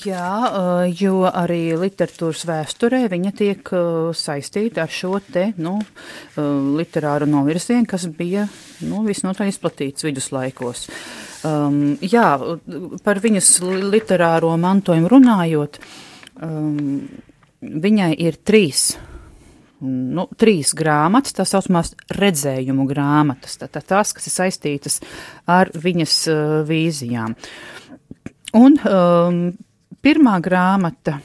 Jā, 0.02 0.32
jo 0.98 1.20
arī 1.30 1.76
literatūras 1.78 2.42
vēsturē 2.50 3.04
viņa 3.12 3.32
tiek 3.38 3.72
saistīta 4.18 4.82
ar 4.82 4.90
šo 4.90 5.12
te, 5.22 5.46
nu, 5.62 5.76
literāru 6.80 7.30
novirzienu, 7.30 7.86
kas 7.86 8.08
bija, 8.18 8.48
nu, 8.82 9.04
visnotaļ 9.06 9.54
izplatīts 9.54 10.10
viduslaikos. 10.10 10.88
Um, 11.46 11.80
jā, 12.02 12.34
par 13.06 13.22
viņas 13.22 13.54
li- 13.62 13.80
literāro 13.94 14.56
mantojumu 14.58 15.14
runājot, 15.20 15.78
um, 16.42 17.04
viņai 17.62 18.14
ir 18.26 18.42
trīs 18.42 18.88
nu, 19.84 20.26
trīs 20.40 20.72
grāmatas, 20.76 21.36
tā 21.36 21.46
saucamās 21.48 21.92
redzējumu 22.14 22.86
grāmatas, 22.88 23.58
tā, 23.60 23.68
tā, 23.72 23.82
tās, 23.84 24.14
kas 24.16 24.28
ir 24.28 24.34
saistītas 24.34 24.98
ar 25.50 25.70
viņas 25.74 26.16
uh, 26.32 26.56
vīzijām. 26.68 27.36
Un 28.54 28.76
um, 28.86 29.38
pirmā 30.04 30.34
grāmata 30.44 31.18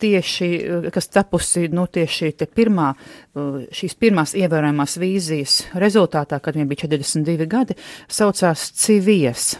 tieši, 0.00 0.50
uh, 0.58 0.88
kas 0.94 1.10
tapusi, 1.12 1.66
nu, 1.72 1.86
tieši 1.90 2.32
pirmā, 2.54 2.92
uh, 2.92 3.58
šīs 3.74 3.98
pirmās 4.00 4.36
ievērojamās 4.38 4.96
vīzijas 5.02 5.58
rezultātā, 5.82 6.40
kad 6.40 6.56
viņai 6.56 6.70
bija 6.70 6.86
42 6.86 7.50
gadi, 7.50 7.78
saucās 8.08 8.70
Civies, 8.78 9.54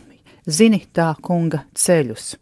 zini 0.46 0.84
tā 0.94 1.12
kunga 1.22 1.64
ceļus. 1.78 2.34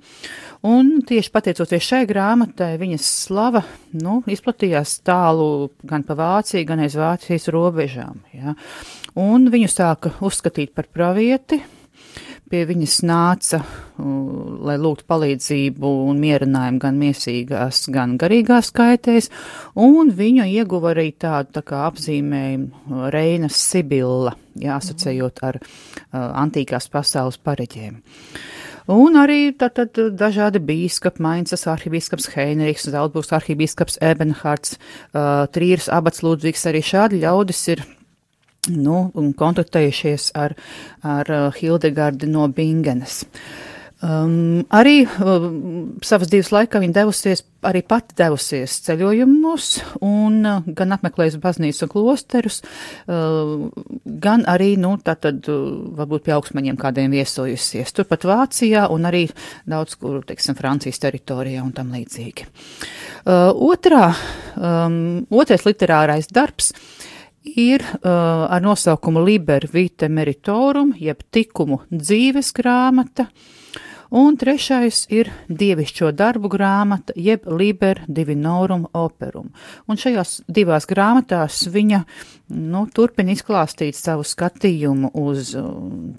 Un 0.66 0.98
tieši 1.08 1.30
pateicoties 1.32 1.86
šai 1.88 2.02
grāmatai, 2.04 2.74
viņas 2.80 3.04
slava 3.24 3.62
nu, 3.96 4.18
izplatījās 4.28 4.98
tālu 5.08 5.70
gan 5.88 6.04
pa 6.04 6.16
Vāciju, 6.18 6.66
gan 6.68 6.82
aiz 6.84 6.98
Vācijas 7.00 7.48
robežām. 7.48 8.18
Ja. 8.36 8.52
Un 9.16 9.48
viņu 9.52 9.70
sāka 9.72 10.12
uzskatīt 10.20 10.74
par 10.76 10.90
pravieti. 10.92 11.62
Pie 12.50 12.64
viņas 12.66 12.96
nāca, 13.06 13.60
uh, 13.62 14.06
lai 14.66 14.74
lūgtu 14.82 15.06
palīdzību 15.08 15.90
un 16.10 16.20
mierinājumu 16.20 16.80
gan 16.82 16.96
miesīgās, 16.98 17.84
gan 17.94 18.16
garīgās 18.20 18.72
kaitēs, 18.74 19.30
un 19.78 20.10
viņa 20.18 20.48
ieguva 20.50 20.90
arī 20.90 21.12
tādu 21.14 21.54
tā 21.56 21.62
kā 21.64 21.84
apzīmējumu 21.86 23.06
Reinas 23.14 23.60
Sibilla, 23.70 24.34
jāasociējot 24.58 25.44
ar 25.46 25.60
uh, 25.62 25.70
antīkās 26.42 26.90
pasaules 26.90 27.38
pareģiem. 27.38 28.02
Un 28.88 29.18
arī 29.20 29.52
tad, 29.58 29.76
tad 29.76 29.98
dažādi 30.16 30.62
bīskapi, 30.64 31.20
Mainzas 31.20 31.66
arhibīskaps 31.68 32.30
Heinrichs, 32.34 32.88
Zaudbūs 32.90 33.32
arhibīskaps 33.36 34.00
Ebenhards, 34.00 34.78
uh, 35.12 35.46
Trīrs 35.52 35.90
abats 35.92 36.24
Ludvigs, 36.24 36.66
arī 36.70 36.80
šādi 36.84 37.20
ļaudis 37.24 37.64
ir 37.74 37.84
nu, 38.76 39.10
kontaktējušies 39.38 40.30
ar, 40.38 40.56
ar 41.02 41.34
uh, 41.34 41.48
Hildegardi 41.56 42.28
no 42.30 42.48
Bingenes. 42.48 43.24
Um, 44.00 44.62
arī 44.72 45.02
um, 45.20 45.98
savas 46.00 46.30
dzīves 46.32 46.48
laikā 46.54 46.80
viņa 46.80 46.94
devusies, 47.02 47.42
arī 47.68 47.82
pati 47.84 48.14
devusies 48.16 48.78
ceļojumos, 48.86 49.66
un 50.08 50.38
uh, 50.48 50.70
gan 50.78 50.96
apmeklējusi 50.96 51.40
baznīcas 51.42 51.84
un 51.84 51.90
klosterus, 51.92 52.62
uh, 53.12 53.66
gan 54.24 54.46
arī, 54.48 54.70
nu, 54.80 54.94
tātad, 55.04 55.44
uh, 55.52 55.68
varbūt 55.98 56.24
pie 56.24 56.32
augstmaņiem 56.38 56.80
kādiem 56.80 57.12
viesojusies. 57.12 57.92
Turpat 57.92 58.24
Vācijā 58.30 58.86
un 58.88 59.04
arī 59.10 59.26
daudz, 59.68 59.98
kur, 60.00 60.22
teiksim, 60.24 60.56
Francijas 60.56 61.02
teritorijā 61.04 61.60
un 61.60 61.76
tam 61.76 61.92
līdzīgi. 61.92 62.48
Uh, 63.20 63.52
otrā, 63.52 64.14
um, 64.56 64.98
otrais 65.28 65.68
literārais 65.68 66.32
darbs 66.32 66.72
ir 67.44 67.84
uh, 67.84 68.48
ar 68.48 68.64
nosaukumu 68.64 69.28
Liber 69.28 69.68
Vite 69.68 70.08
Meritorum, 70.08 70.96
jeb 70.96 71.20
tikumu 71.28 71.82
dzīves 71.92 72.54
grāmata, 72.56 73.28
un 74.10 74.36
trešais 74.38 75.04
ir 75.12 75.30
dievišķo 75.48 76.10
darbu 76.18 76.50
grāmata, 76.52 77.14
jeb 77.16 77.46
Liber 77.46 78.02
Divinorum 78.08 78.86
Operum. 78.96 79.50
Un 79.86 80.00
šajās 80.00 80.40
divās 80.50 80.86
grāmatās 80.90 81.62
viņa 81.70 82.02
nu, 82.50 82.84
turpina 82.94 83.34
izklāstīt 83.34 83.98
savu 83.98 84.26
skatījumu 84.26 85.12
uz 85.22 85.54
uh, 85.58 85.68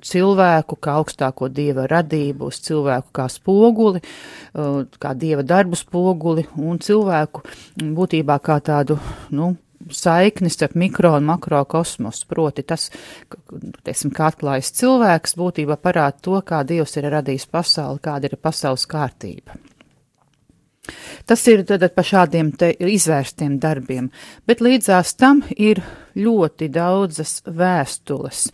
cilvēku 0.07 0.79
kā 0.79 0.95
augstāko 1.01 1.51
dieva 1.51 1.87
radību, 1.91 2.51
uz 2.51 2.61
cilvēku 2.65 3.11
kā 3.15 3.27
spoguli, 3.31 4.01
uh, 4.01 4.85
kā 5.01 5.15
dieva 5.17 5.43
darbu 5.43 5.79
spoguli 5.79 6.47
un 6.57 6.79
cilvēku 6.79 7.43
būtībā 7.81 8.39
kā 8.43 8.61
tādu, 8.63 8.97
nu, 9.35 9.53
saiknis 9.89 10.57
starp 10.57 10.75
mikro 10.79 11.15
un 11.17 11.27
makro 11.27 11.63
kosmosu. 11.65 12.27
Proti, 12.29 12.63
tas, 12.67 12.89
teiksim, 13.85 14.13
kā 14.15 14.29
atklājas 14.31 14.73
cilvēks, 14.77 15.37
būtībā 15.39 15.77
parāda 15.81 16.21
to, 16.21 16.37
kā 16.45 16.63
Dievs 16.67 16.97
ir 16.99 17.09
radījis 17.11 17.49
pasauli, 17.51 18.01
kāda 18.03 18.29
ir 18.31 18.39
pasaules 18.41 18.87
kārtība. 18.89 19.57
Tas 21.29 21.43
ir 21.47 21.61
tad 21.69 21.83
par 21.93 22.07
šādiem 22.07 22.49
izvērstiem 22.89 23.59
darbiem, 23.61 24.09
bet 24.49 24.63
līdzās 24.65 25.13
tam 25.19 25.43
ir 25.53 25.83
ļoti 26.17 26.69
daudzas 26.73 27.39
vēstules 27.45 28.47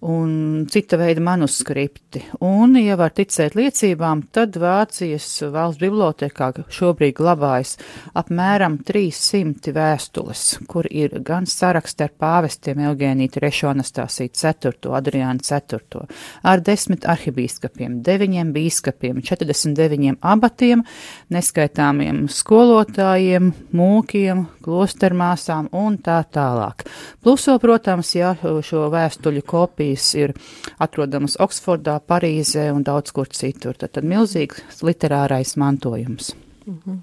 un 0.00 0.66
cita 0.70 0.96
veida 0.98 1.22
manuskripti. 1.24 2.22
Un, 2.46 2.76
ja 2.78 2.94
var 2.98 3.10
ticēt 3.16 3.56
liecībām, 3.58 4.28
tad 4.34 4.54
Vācijas 4.60 5.26
valsts 5.50 5.82
bibliotekā 5.82 6.52
šobrīd 6.70 7.16
glabājas 7.18 7.74
apmēram 8.18 8.78
300 8.86 9.74
vēstules, 9.74 10.44
kur 10.70 10.86
ir 10.90 11.18
gan 11.26 11.48
saraksti 11.50 12.06
ar 12.06 12.14
pāvestiem 12.20 12.84
Eugēniju 12.86 13.34
3. 13.40 13.64
Anastasiju 13.72 14.34
4. 14.38 14.92
Adriānu 15.00 15.42
4. 15.42 16.04
ar 16.52 16.62
desmit 16.62 17.06
arhibīskapiem, 17.08 17.98
deviņiem 18.06 18.54
bīskapiem, 18.54 19.18
49 19.26 20.18
abatiem, 20.22 20.84
neskaitāmiem 21.34 22.26
skolotājiem, 22.30 23.50
mūkiem, 23.74 24.46
klostermāsām 24.62 25.72
un 25.74 25.98
tā 26.04 26.20
tālāk. 26.30 26.86
Pluso, 27.22 27.58
protams, 27.62 28.14
ja 28.14 28.34
šo 28.38 28.86
vēstuļu 28.92 29.42
kopijas 29.48 30.12
ir 30.18 30.34
atrodamas 30.78 31.38
Oksfordā, 31.40 31.98
Parīzē 32.00 32.70
un 32.74 32.86
daudz 32.86 33.12
kur 33.16 33.28
citur. 33.28 33.76
Tad, 33.78 33.96
tad 33.98 34.08
milzīgs 34.08 34.82
literārais 34.82 35.56
mantojums. 35.56 36.34
-hmm. 36.66 36.98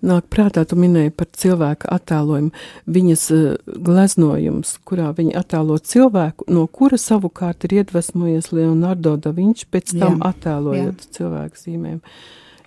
Nāk 0.00 0.30
prātā, 0.32 0.62
tu 0.64 0.78
minēji 0.80 1.12
par 1.12 1.26
cilvēka 1.36 1.90
attēlojumu, 1.92 2.54
viņas 2.88 3.24
uh, 3.36 3.74
gleznojums, 3.84 4.78
kurā 4.88 5.10
viņa 5.16 5.42
attēlo 5.42 5.76
cilvēku, 5.78 6.46
no 6.48 6.64
kura 6.72 6.96
savukārt 6.96 7.66
ir 7.68 7.82
iedvesmojies 7.82 8.48
Leonardo 8.52 9.18
da 9.20 9.34
Vinci, 9.36 9.68
pēc 9.68 9.92
tam 9.98 10.16
jā, 10.16 10.30
attēlojot 10.30 11.04
jā. 11.04 11.10
cilvēku 11.18 11.60
zīmēm. 11.60 12.00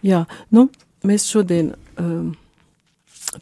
Jā, 0.05 0.25
nu, 0.53 0.67
mēs 1.09 1.25
šodien 1.25 1.73
um, 1.97 2.35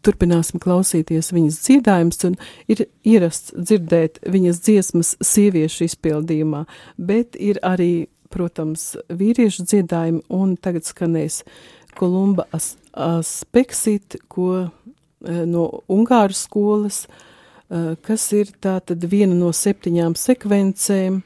turpināsim 0.05 0.61
klausīties 0.61 1.31
viņas 1.35 1.59
dziedājumus, 1.65 2.23
un 2.29 2.37
ir 2.71 2.85
ierasts 3.07 3.53
dzirdēt 3.55 4.21
viņas 4.31 4.61
dziesmas 4.65 5.13
sieviešu 5.25 5.87
izpildījumā, 5.89 6.65
bet 6.97 7.37
ir 7.39 7.59
arī, 7.65 8.07
protams, 8.31 8.93
vīriešu 9.09 9.67
dziedājumi, 9.67 10.23
un 10.31 10.55
tagad 10.55 10.87
skanēs 10.87 11.41
Kolumba 11.97 12.47
Aspeksit, 12.91 14.15
ko 14.31 14.47
eh, 14.63 15.43
no 15.47 15.67
Ungāru 15.91 16.35
skolas, 16.35 17.03
eh, 17.69 17.93
kas 18.01 18.29
ir 18.37 18.53
tātad 18.63 19.03
viena 19.11 19.35
no 19.35 19.51
septiņām 19.55 20.15
sekvencēm 20.15 21.21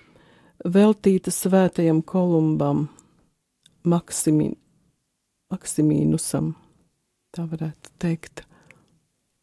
veltīta 0.65 1.33
svētajam 1.33 2.01
Kolumbam 2.01 2.87
Maksimin, 3.85 4.55
Maksimīnusam, 5.53 6.55
tā 7.35 7.45
varētu 7.45 7.93
teikt. 8.01 8.45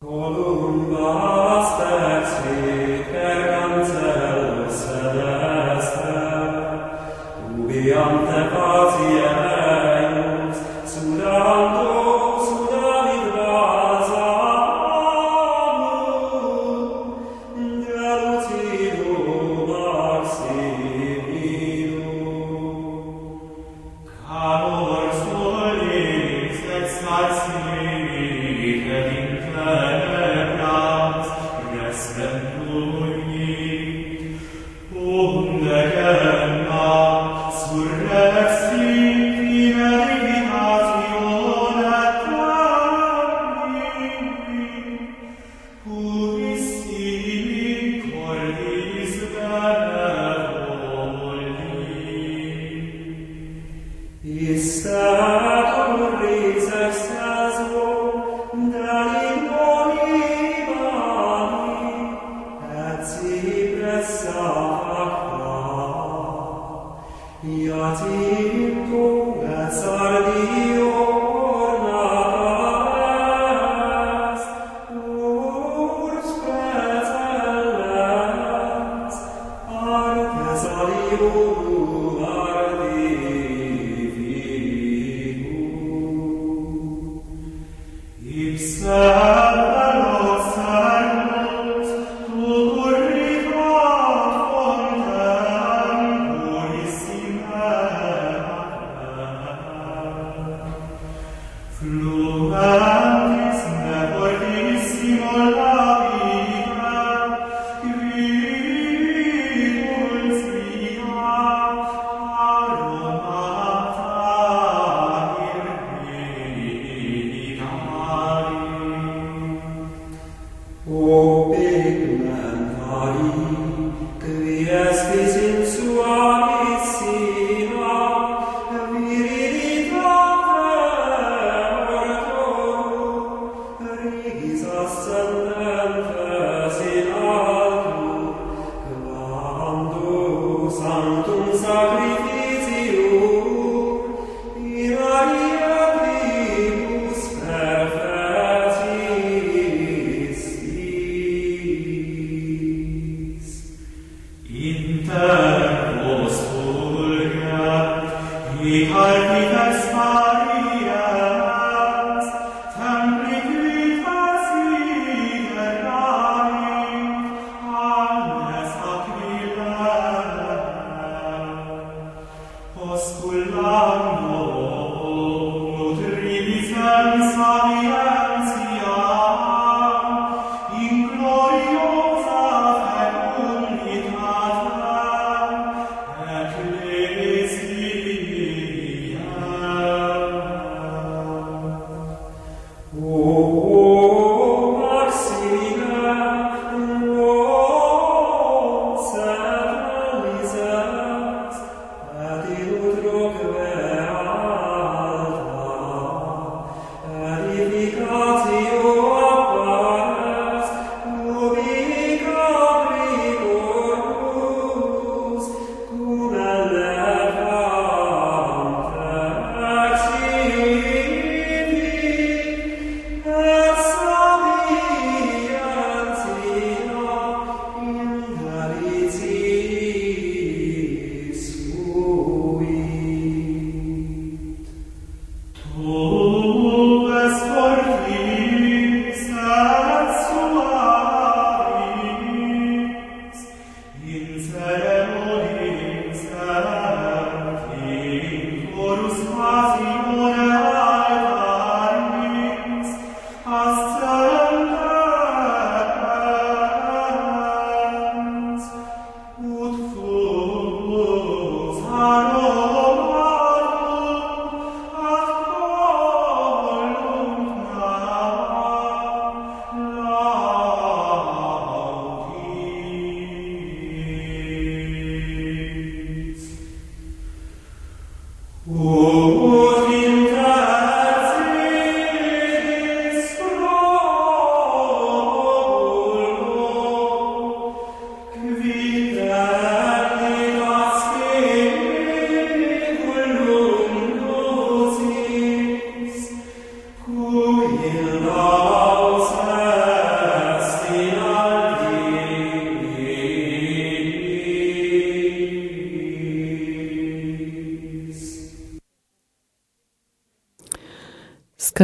Columba 0.03 1.63
spexi 1.63 3.07
per 3.09 3.39
cancel 3.47 4.67
celeste, 4.69 6.11
ubi 7.57 7.93
ante 7.93 8.41
patiens, 8.53 10.57
sudando 10.85 11.92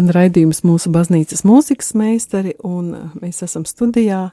Skan 0.08 0.22
raidījums 0.22 0.62
mūsu 0.64 0.88
baznīcas 0.88 1.42
mūzikas 1.44 1.90
meistari, 1.92 2.54
un 2.64 2.86
uh, 2.96 3.00
mēs 3.20 3.42
esam 3.44 3.66
studijā. 3.68 4.30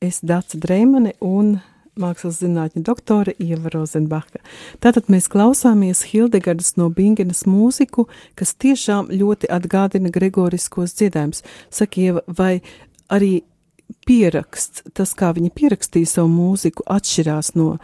Es 0.00 0.22
Dāca 0.24 0.56
Dreimane 0.56 1.12
un 1.20 1.58
mākslas 2.00 2.38
zinātņu 2.40 2.80
doktore 2.86 3.34
Ieva 3.36 3.68
Rozenbaka. 3.74 4.40
Tātad 4.80 5.10
mēs 5.12 5.28
klausāmies 5.28 6.06
Hildegardas 6.08 6.78
no 6.80 6.88
Bingenas 6.88 7.44
mūziku, 7.44 8.06
kas 8.32 8.56
tiešām 8.56 9.10
ļoti 9.12 9.50
atgādina 9.52 10.08
gregoriskos 10.08 10.96
dziedājumus. 10.96 11.44
Saka, 11.68 12.00
Ieva, 12.00 12.24
vai 12.24 12.62
arī 13.12 13.42
pieraksts, 14.08 14.86
tas, 14.96 15.12
kā 15.12 15.34
viņi 15.36 15.52
pierakstīja 15.52 16.14
savu 16.14 16.32
mūziku, 16.32 16.88
atšķirās 16.88 17.52
no 17.60 17.74
uh, 17.76 17.82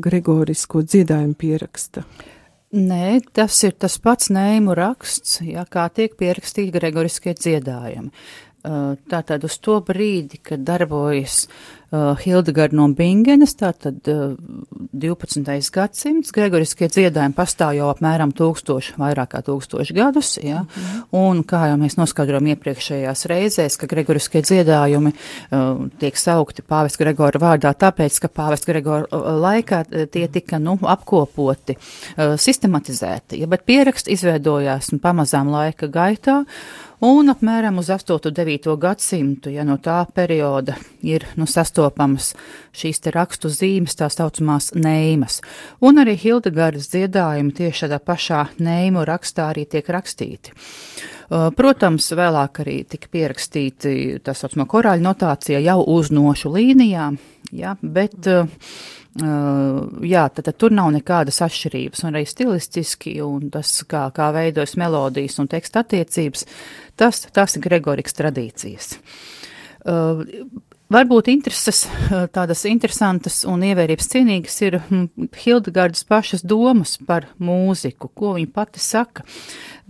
gregorisko 0.00 0.80
dziedājumu 0.80 1.36
pieraksta? 1.44 2.08
Uh, 2.08 2.33
Nē, 2.74 3.20
tas 3.30 3.54
ir 3.62 3.76
tas 3.78 3.94
pats 4.02 4.32
nēmu 4.34 4.74
raksts, 4.74 5.38
ja, 5.46 5.62
kā 5.70 5.84
tiek 5.94 6.16
pierakstīti 6.18 6.74
gregoriskie 6.74 7.36
dziedājumi. 7.38 8.10
Uh, 8.64 8.94
tātad 9.12 9.42
uz 9.44 9.58
to 9.60 9.74
brīdi, 9.84 10.38
kad 10.40 10.62
darbojas 10.64 11.42
uh, 11.92 12.14
Hildegarda 12.16 12.78
no 12.78 12.86
Bingenes, 12.96 13.52
tātad 13.60 14.08
uh, 14.08 14.30
12. 14.96 15.44
gadsimts, 15.74 16.32
gregoriskie 16.32 16.88
dziedājumi 16.88 17.36
pastāv 17.36 17.74
jau 17.76 17.90
apmēram 17.92 18.32
tūkstoši, 18.32 18.94
vairāk 19.02 19.34
kā 19.34 19.42
tūkstoši 19.44 19.96
gadus, 19.98 20.38
ja, 20.40 20.62
mm 20.64 21.02
un 21.14 21.42
kā 21.46 21.60
jau 21.68 21.76
mēs 21.78 21.94
noskaidrojam 21.98 22.48
iepriekšējās 22.54 23.24
reizēs, 23.30 23.76
ka 23.78 23.86
gregoriskie 23.90 24.40
dziedājumi 24.46 25.12
uh, 25.12 25.84
tiek 26.00 26.16
saukti 26.18 26.64
pāvest 26.64 26.98
Gregora 27.02 27.42
vārdā, 27.42 27.74
tāpēc, 27.84 28.16
ka 28.24 28.32
pāvest 28.32 28.64
Gregora 28.70 29.04
uh, 29.10 29.28
laikā 29.44 29.82
uh, 29.84 30.08
tie 30.08 30.24
tika, 30.32 30.58
nu, 30.62 30.78
apkopoti, 30.80 31.76
uh, 31.76 32.34
sistematizēti, 32.40 33.42
ja, 33.44 33.50
bet 33.50 33.68
pieraksti 33.68 34.16
izveidojās 34.16 34.90
un 34.96 35.04
pamazām 35.04 35.52
laika 35.52 35.92
gaitā, 35.92 36.40
Un 37.02 37.26
apmēram 37.32 37.80
uz 37.82 37.88
8. 37.90 38.28
un 38.30 38.34
9. 38.34 38.68
gadsimtu, 38.78 39.50
ja 39.50 39.64
no 39.66 39.74
tā 39.82 40.04
perioda 40.14 40.76
ir 41.02 41.26
nu, 41.34 41.46
sastopamas 41.50 42.32
šīs 42.76 43.02
te 43.02 43.10
rakstu 43.14 43.50
zīmes, 43.50 43.96
tā 43.98 44.06
saucamās 44.12 44.70
neimas. 44.78 45.40
Un 45.82 45.98
arī 45.98 46.14
Hildegardas 46.20 46.92
dziedājumi 46.94 47.54
tieši 47.58 47.88
tādā 47.88 47.98
pašā 47.98 48.44
neimu 48.62 49.02
rakstā 49.08 49.50
arī 49.50 49.66
tiek 49.66 49.90
rakstīti. 49.90 50.54
Uh, 50.54 51.50
protams, 51.56 52.12
vēlāk 52.14 52.62
arī 52.62 52.80
tika 52.86 53.10
pierakstīti 53.10 54.20
tā 54.22 54.36
saucamā 54.36 54.68
korāļa 54.70 55.02
notācija 55.02 55.62
jau 55.64 55.80
uz 55.96 56.12
nošu 56.14 56.52
līnijām, 56.54 57.18
ja, 57.50 57.74
bet 57.82 58.20
Uh, 58.28 58.46
jā, 59.14 60.24
tad, 60.34 60.42
tad 60.48 60.56
tur 60.58 60.74
nav 60.74 60.90
nekādas 60.94 61.38
atšķirības, 61.46 62.02
un 62.04 62.16
arī 62.16 62.24
stilistiski, 62.26 63.14
un 63.22 63.48
tas, 63.54 63.76
kā, 63.86 64.08
kā 64.14 64.30
veidojas 64.34 64.74
melodijas 64.80 65.38
un 65.42 65.50
teksta 65.50 65.84
attiecības, 65.84 66.46
tas, 66.98 67.22
tas 67.34 67.54
ir 67.54 67.66
Gregorikas 67.68 68.16
tradīcijas. 68.18 68.94
Uh, 69.84 70.24
Varbūt 70.92 71.30
intereses, 71.32 71.86
tādas 72.36 72.60
interesantas 72.68 73.38
un 73.48 73.62
ievērības 73.64 74.08
cienīgas 74.12 74.58
ir 74.62 74.76
hm, 74.82 75.30
Hildegardas 75.40 76.04
pašas 76.04 76.44
domas 76.44 76.98
par 77.08 77.30
mūziku, 77.40 78.10
ko 78.12 78.34
viņa 78.36 78.50
pati 78.52 78.82
saka. 78.84 79.24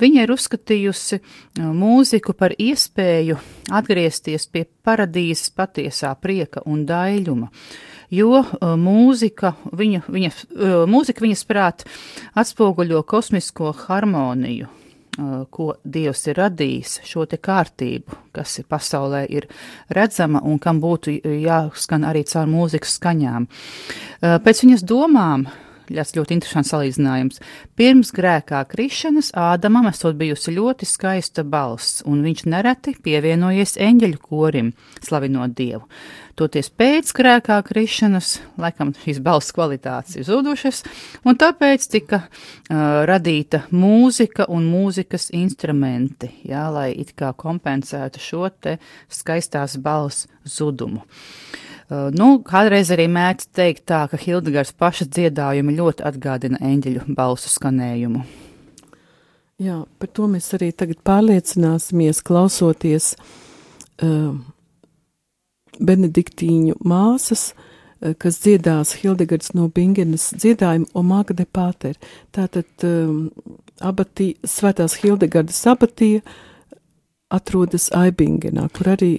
Viņa 0.01 0.23
ir 0.23 0.33
uzskatījusi 0.33 1.19
mūziku 1.59 2.37
par 2.39 2.55
iespēju 2.55 3.41
atgriezties 3.75 4.47
pie 4.47 4.65
paradīzes 4.87 5.51
patiesā 5.59 6.15
prieka 6.23 6.63
un 6.71 6.87
daļuma. 6.87 7.51
Uh, 7.51 7.94
jo 8.13 8.41
uh, 8.41 8.75
mūzika, 8.81 9.55
viņa, 9.73 10.05
viņa, 10.09 10.31
uh, 10.31 10.79
mūzika 10.91 11.25
viņas 11.25 11.45
prāt 11.49 11.85
atspoguļo 12.39 13.03
kosmisko 13.09 13.73
harmoniju, 13.85 14.69
uh, 14.69 15.35
ko 15.51 15.75
Dievs 15.85 16.27
ir 16.29 16.41
radījis, 16.43 17.01
šo 17.09 17.27
te 17.31 17.39
kārtību, 17.39 18.21
kas 18.37 18.61
pasaulē 18.69 19.25
ir 19.31 19.49
redzama 19.89 20.43
un 20.45 20.59
kam 20.59 20.81
būtu 20.83 21.19
jāskan 21.23 22.07
arī 22.09 22.25
caur 22.29 22.51
mūzikas 22.51 22.99
skaņām. 22.99 23.47
Pēc 24.21 24.65
viņas 24.65 24.85
domām 24.89 25.47
Tas 25.89 26.15
ļoti 26.17 26.37
interesants 26.39 26.73
salīdzinājums. 26.73 27.41
Pirms 27.77 28.13
grēkā 28.15 28.63
krišanas 28.71 29.33
Ādamam 29.37 29.89
esot 29.91 30.17
bijusi 30.17 30.55
ļoti 30.57 30.89
skaista 30.89 31.45
balss, 31.45 32.03
un 32.09 32.23
viņš 32.25 32.45
nereti 32.49 32.95
pievienojies 33.05 33.77
eņģeļu 33.83 34.21
korim, 34.25 34.73
slavinot 35.05 35.53
Dievu. 35.59 35.85
Toties 36.35 36.71
pēc 36.75 37.13
grēkā 37.15 37.61
krišanas, 37.67 38.41
laikam 38.59 38.91
šīs 39.05 39.21
balss 39.23 39.55
kvalitātes 39.55 40.17
ir 40.19 40.27
zudušas, 40.27 40.83
un 41.23 41.39
tāpēc 41.39 41.87
tika 41.93 42.25
uh, 42.25 43.05
radīta 43.07 43.63
mūzika 43.71 44.49
un 44.51 44.67
mūzikas 44.73 45.29
instrumenti, 45.37 46.33
jā, 46.49 46.65
lai 46.75 46.89
it 46.97 47.13
kā 47.19 47.31
kompensētu 47.39 48.25
šo 48.25 48.49
te 48.51 48.79
skaistās 49.13 49.79
balss 49.79 50.27
zudumu. 50.57 51.05
Uh, 51.05 51.71
nu, 52.15 52.39
kādreiz 52.47 52.91
arī 52.95 53.07
mēdz 53.13 53.51
teikt 53.55 53.85
tā, 53.91 54.05
ka 54.11 54.21
Hildegārs 54.21 54.73
paša 54.79 55.09
dziedājumi 55.11 55.77
ļoti 55.77 56.05
atgādina 56.09 56.61
eņģeļu 56.65 57.07
balsu 57.17 57.53
skanējumu. 57.53 58.25
Jā, 59.63 59.85
par 59.99 60.11
to 60.11 60.27
mēs 60.31 60.49
arī 60.57 60.73
tagad 60.75 60.99
pārliecināsimies, 61.07 62.25
klausoties 62.27 63.13
uh, 64.03 64.33
Benediktīņu 65.79 66.81
māsas, 66.83 67.53
uh, 67.53 68.17
kas 68.19 68.41
dziedās 68.43 68.97
Hildegards 69.01 69.53
no 69.55 69.69
Bingenes 69.71 70.33
dziedājumu 70.35 70.91
Omaga 70.99 71.37
de 71.39 71.47
Pāter. 71.47 71.95
Tātad 72.35 72.87
um, 72.89 73.29
abatī, 73.79 74.33
svētās 74.43 74.99
Hildegardas 75.03 75.63
abatija 75.71 76.25
atrodas 77.35 77.89
Aibingenā, 77.95 78.69
kur 78.75 78.95
arī 78.97 79.13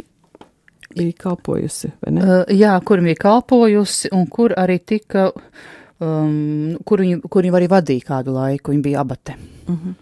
bija 0.97 1.17
kalpojusi, 1.25 1.91
vai 2.03 2.15
ne? 2.15 2.25
Uh, 2.25 2.53
jā, 2.55 2.73
kur 2.85 3.01
viņa 3.01 3.11
bija 3.11 3.21
kalpojusi 3.25 4.11
un 4.15 4.25
kur 4.31 4.55
arī 4.57 4.79
tika, 4.79 5.29
um, 5.99 6.75
kur, 6.85 7.03
viņa, 7.05 7.21
kur 7.29 7.45
viņa 7.45 7.61
arī 7.61 7.69
vadīja 7.75 8.09
kādu 8.13 8.35
laiku, 8.35 8.73
viņa 8.75 8.87
bija 8.89 9.05
abate. 9.05 9.37
Uh 9.67 9.73
mhm. 9.75 9.79
-huh. 9.85 10.01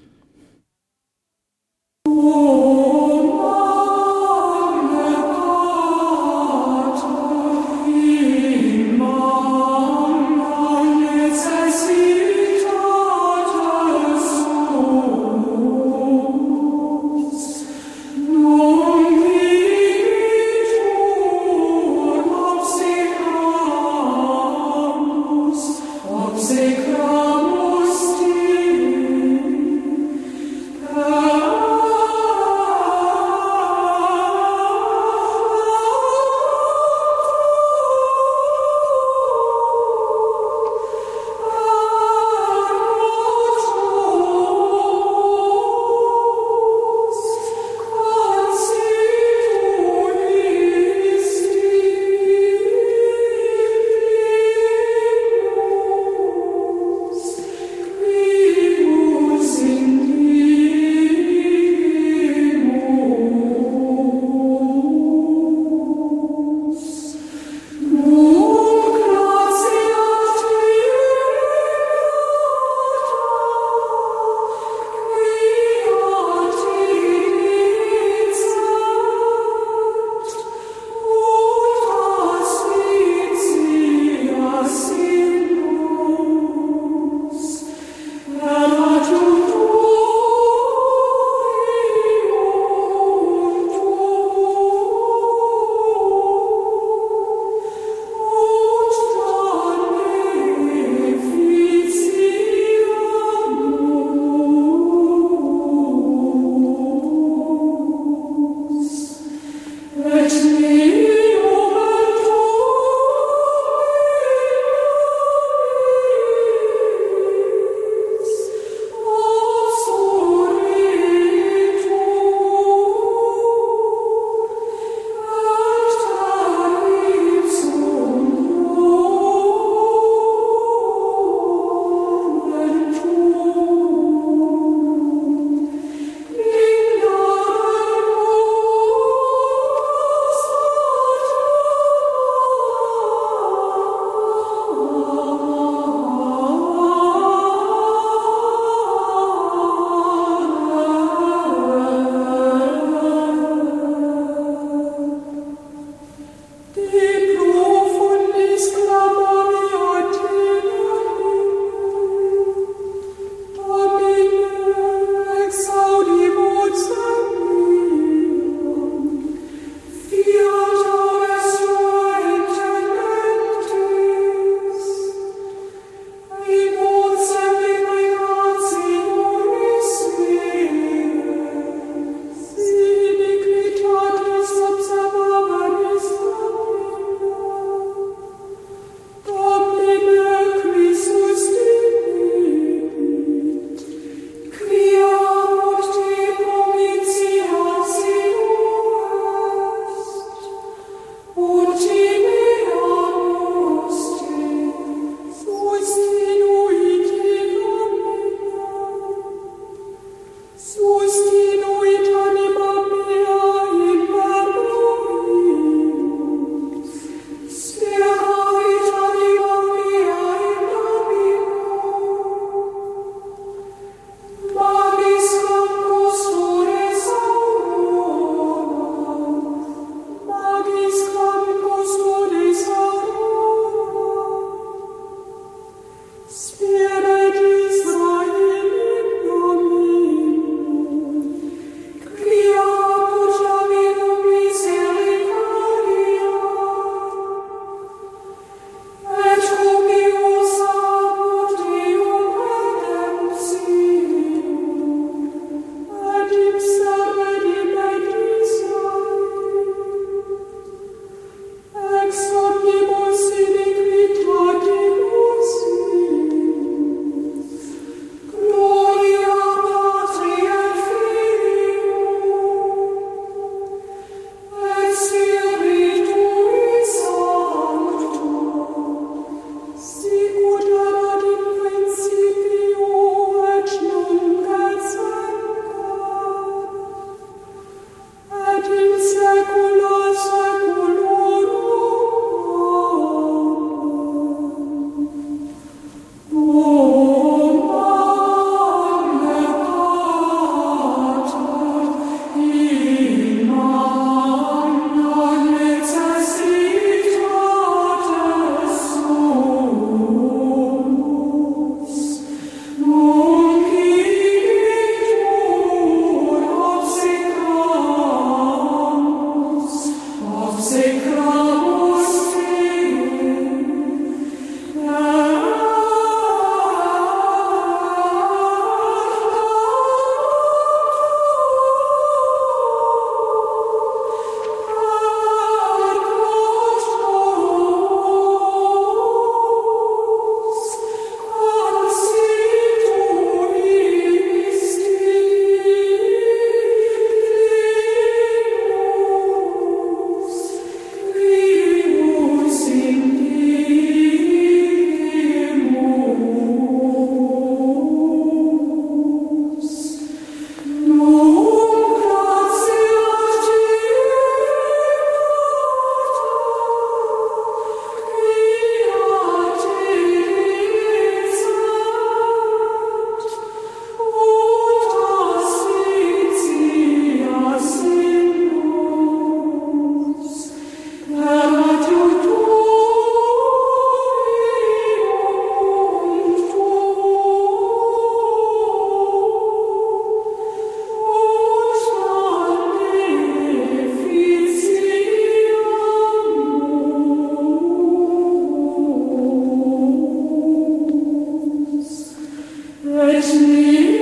It's 403.16 403.36
me. 403.36 403.93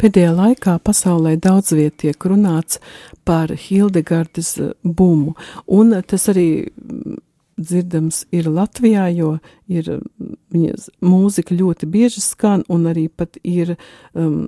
Pēdējā 0.00 0.30
laikā 0.32 0.78
pasaulē 0.80 1.34
daudz 1.36 1.74
viet 1.76 1.98
tiek 2.00 2.24
runāts 2.24 2.78
par 3.28 3.50
Hildegardas 3.52 4.54
eh, 4.56 4.70
bumu, 4.80 5.34
un 5.68 5.92
tas 6.08 6.24
arī 6.32 6.46
mm, 6.64 7.18
dzirdams 7.60 8.22
ir 8.32 8.48
Latvijā, 8.48 9.10
jo 9.12 9.34
ir 9.68 9.90
mm, 9.98 10.36
viņas 10.54 10.86
mūzika 11.04 11.56
ļoti 11.56 11.88
bieži 11.92 12.22
skan, 12.24 12.64
un 12.72 12.88
arī 12.88 13.10
pat 13.12 13.36
ir, 13.44 13.74
um, 14.16 14.46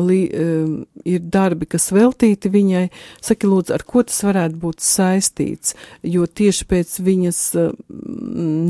li, 0.00 0.22
um, 0.32 0.72
ir 1.04 1.20
darbi, 1.36 1.68
kas 1.74 1.90
veltīti 1.92 2.48
viņai. 2.54 2.86
Saki, 3.20 3.50
lūdzu, 3.50 3.76
ar 3.76 3.84
ko 3.84 4.06
tas 4.08 4.24
varētu 4.24 4.56
būt 4.62 4.80
saistīts, 4.80 5.76
jo 6.00 6.24
tieši 6.24 6.70
pēc 6.72 6.96
viņas 7.04 7.42
um, 7.60 7.76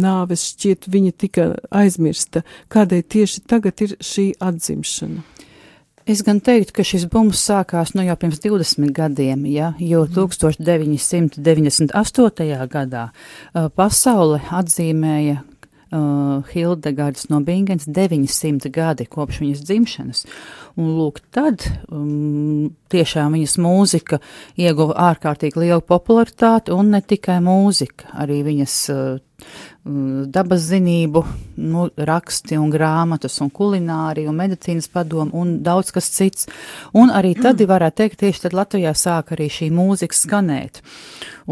nāves 0.03 0.49
šķiet 0.51 0.91
viņa 0.91 1.15
tika 1.15 1.47
aizmirsta. 1.71 2.43
Kādēļ 2.75 3.07
tieši 3.19 3.47
tagad 3.47 3.87
ir 3.87 3.95
šī 4.03 4.33
atzimšana? 4.43 5.34
Es 6.05 6.21
gan 6.21 6.37
teiktu, 6.45 6.75
ka 6.77 6.85
šis 6.85 7.07
bums 7.09 7.41
sākās 7.41 7.95
nu 7.97 8.03
jau 8.05 8.13
pirms 8.21 8.37
20 8.45 8.91
gadiem, 8.93 9.47
ja, 9.49 9.73
jo 9.81 10.05
1998. 10.05 11.89
gadā 12.69 13.05
uh, 13.09 13.73
pasaule 13.73 14.37
atzīmēja 14.53 15.41
uh, 15.41 16.45
Hildegardas 16.51 17.31
no 17.33 17.41
Bingens 17.41 17.89
900 17.89 18.69
gadi 18.75 19.09
kopš 19.09 19.41
viņas 19.47 19.65
dzimšanas. 19.65 20.21
Un 20.77 20.93
lūk, 20.99 21.25
tad 21.33 21.65
um, 21.89 22.77
tiešām 22.93 23.33
viņas 23.39 23.57
mūzika 23.65 24.21
ieguva 24.61 24.95
ārkārtīgi 25.09 25.57
lielu 25.65 25.81
popularitāti, 25.89 26.69
un 26.77 26.93
ne 26.93 27.01
tikai 27.01 27.41
mūzika, 27.45 28.13
arī 28.27 28.45
viņas 28.45 28.77
uh, 28.93 29.17
dabas 29.85 30.62
zinību, 30.70 31.20
nu, 31.61 31.89
raksti 32.09 32.57
un 32.57 32.70
grāmatas 32.72 33.37
un 33.45 33.51
kulinārija 33.53 34.30
un 34.30 34.39
medicīnas 34.39 34.89
padomu 34.89 35.37
un 35.43 35.59
daudz 35.66 35.93
kas 35.93 36.09
cits. 36.14 36.49
Un 36.97 37.12
arī 37.12 37.35
tad, 37.37 37.59
mm. 37.61 37.68
varētu 37.68 38.01
teikt, 38.01 38.20
tieši 38.22 38.47
tad 38.47 38.57
Latvijā 38.57 38.95
sāk 38.97 39.35
arī 39.37 39.51
šī 39.53 39.68
mūzika 39.74 40.16
skanēt. 40.16 40.80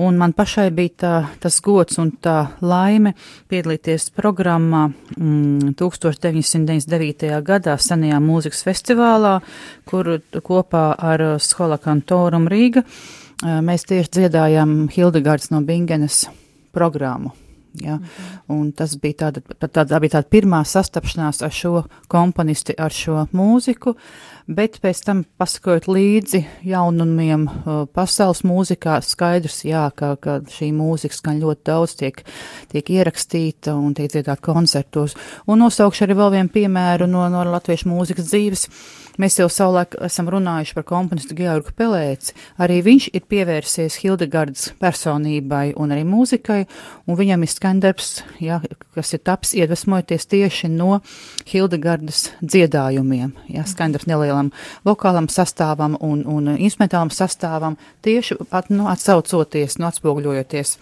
Un 0.00 0.16
man 0.16 0.32
pašai 0.32 0.70
bija 0.72 0.94
tā, 1.02 1.12
tas 1.42 1.58
gods 1.60 2.00
un 2.00 2.14
tā 2.24 2.38
laime 2.64 3.12
piedalīties 3.52 4.08
programmā 4.16 4.86
mm, 4.88 5.74
1999. 5.76 7.28
gadā 7.44 7.76
senajā 7.76 8.22
mūzikas 8.24 8.64
festivālā, 8.64 9.40
kur 9.84 10.14
kopā 10.40 10.86
ar 10.96 11.26
Skola 11.42 11.76
Kantorum 11.82 12.48
Rīga 12.48 12.86
mēs 13.42 13.84
tieši 13.90 14.16
dziedājām 14.16 14.86
Hildegards 14.94 15.52
no 15.52 15.60
Bingenes 15.66 16.24
programmu. 16.72 17.41
Ja? 17.80 17.98
Un 18.52 18.72
tas 18.76 18.94
bija 19.00 19.26
tāda, 19.26 19.42
tāda, 19.64 20.00
bija 20.02 20.18
tāda 20.18 20.28
pirmā 20.32 20.60
sastapšanās 20.68 21.40
ar 21.46 21.54
šo 21.56 21.84
komponisti, 22.12 22.76
ar 22.76 22.92
šo 22.92 23.26
mūziku, 23.32 23.94
bet 24.46 24.78
pēc 24.82 25.02
tam 25.06 25.22
pasakot 25.38 25.86
līdzi 25.90 26.42
jaunumiem 26.66 27.46
uh, 27.48 27.84
pasaules 27.94 28.42
mūzikā, 28.46 28.98
skaidrs, 29.06 29.62
jā, 29.68 29.84
ka, 29.96 30.14
ka 30.22 30.40
šī 30.50 30.72
mūzika 30.76 31.16
skan 31.16 31.42
ļoti 31.42 31.66
daudz, 31.68 31.96
tiek, 32.00 32.22
tiek 32.72 32.90
ierakstīta 32.96 33.76
un 33.78 33.94
tiek 33.98 34.10
dziedāta 34.12 34.42
koncertos. 34.44 35.16
Un 35.46 35.62
nosaukšu 35.62 36.06
arī 36.06 36.18
vēl 36.18 36.34
vienu 36.36 36.52
piemēru 36.56 37.08
no, 37.10 37.28
no 37.32 37.46
latviešu 37.52 37.90
mūzikas 37.92 38.30
dzīves. 38.30 38.68
Mēs 39.20 39.36
jau 39.36 39.44
savulaik 39.52 39.92
esam 40.06 40.30
runājuši 40.32 40.72
par 40.78 40.86
komponistu 40.88 41.36
Georgu 41.36 41.74
Pelēci. 41.76 42.32
Arī 42.64 42.78
viņš 42.86 43.10
ir 43.12 43.26
pievērsies 43.28 43.98
Hildegardas 44.00 44.70
personībai 44.80 45.74
un 45.76 45.92
arī 45.92 46.06
mūzikai, 46.08 46.62
un 47.04 47.18
viņam 47.18 47.44
ir 47.44 47.52
skandarbs, 47.52 48.12
ja, 48.40 48.62
kas 48.96 49.12
ir 49.12 49.20
taps 49.20 49.52
iedvesmojoties 49.58 50.28
tieši 50.32 50.72
no 50.72 51.02
Hildegardas 51.50 52.30
dziedājumiem. 52.40 53.36
Ja, 53.52 53.66
skandarbs 53.68 54.08
nelielam 54.08 54.31
vokālam 54.88 55.28
sastāvam 55.32 55.98
un, 56.00 56.24
un 56.28 56.54
instrumentālam 56.54 57.12
sastāvam, 57.14 57.76
tieši 58.06 58.38
at, 58.50 58.70
nu, 58.72 58.88
atsaucoties, 58.92 59.78
nu, 59.80 59.88
atspoguļojoties 59.90 60.78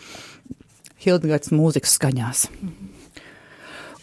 Hildegardas 1.01 1.53
mūzikas 1.57 1.97
skaņās. 1.97 2.47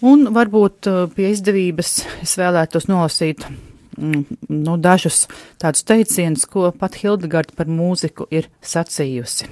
Un 0.07 0.27
varbūt 0.33 0.89
uh, 0.89 1.05
pie 1.13 1.31
izdevības 1.33 1.99
es 2.25 2.37
vēlētos 2.37 2.85
nolasīt 2.89 3.45
Mm, 3.97 4.25
nu, 4.47 4.75
dažus 4.77 5.25
tādus 5.57 5.81
teicienus, 5.87 6.45
ko 6.45 6.69
pat 6.69 6.99
Hildegarda 7.01 7.55
par 7.57 7.65
mūziku 7.65 8.27
ir 8.29 8.45
sacījusi. 8.61 9.47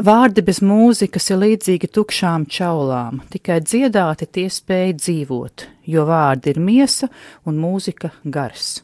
Vārdi 0.00 0.40
bez 0.40 0.62
mūzikas 0.64 1.26
ir 1.28 1.38
līdzīgi 1.42 1.90
tukšām 1.92 2.46
čaulām, 2.48 3.18
tikai 3.28 3.58
dziedāti 3.60 4.24
tie 4.32 4.46
spēj 4.48 4.94
dzīvot, 4.96 5.64
jo 5.92 6.04
vārdi 6.08 6.54
ir 6.54 6.60
miesa 6.64 7.10
un 7.44 7.58
mūzika 7.60 8.08
gars. 8.24 8.78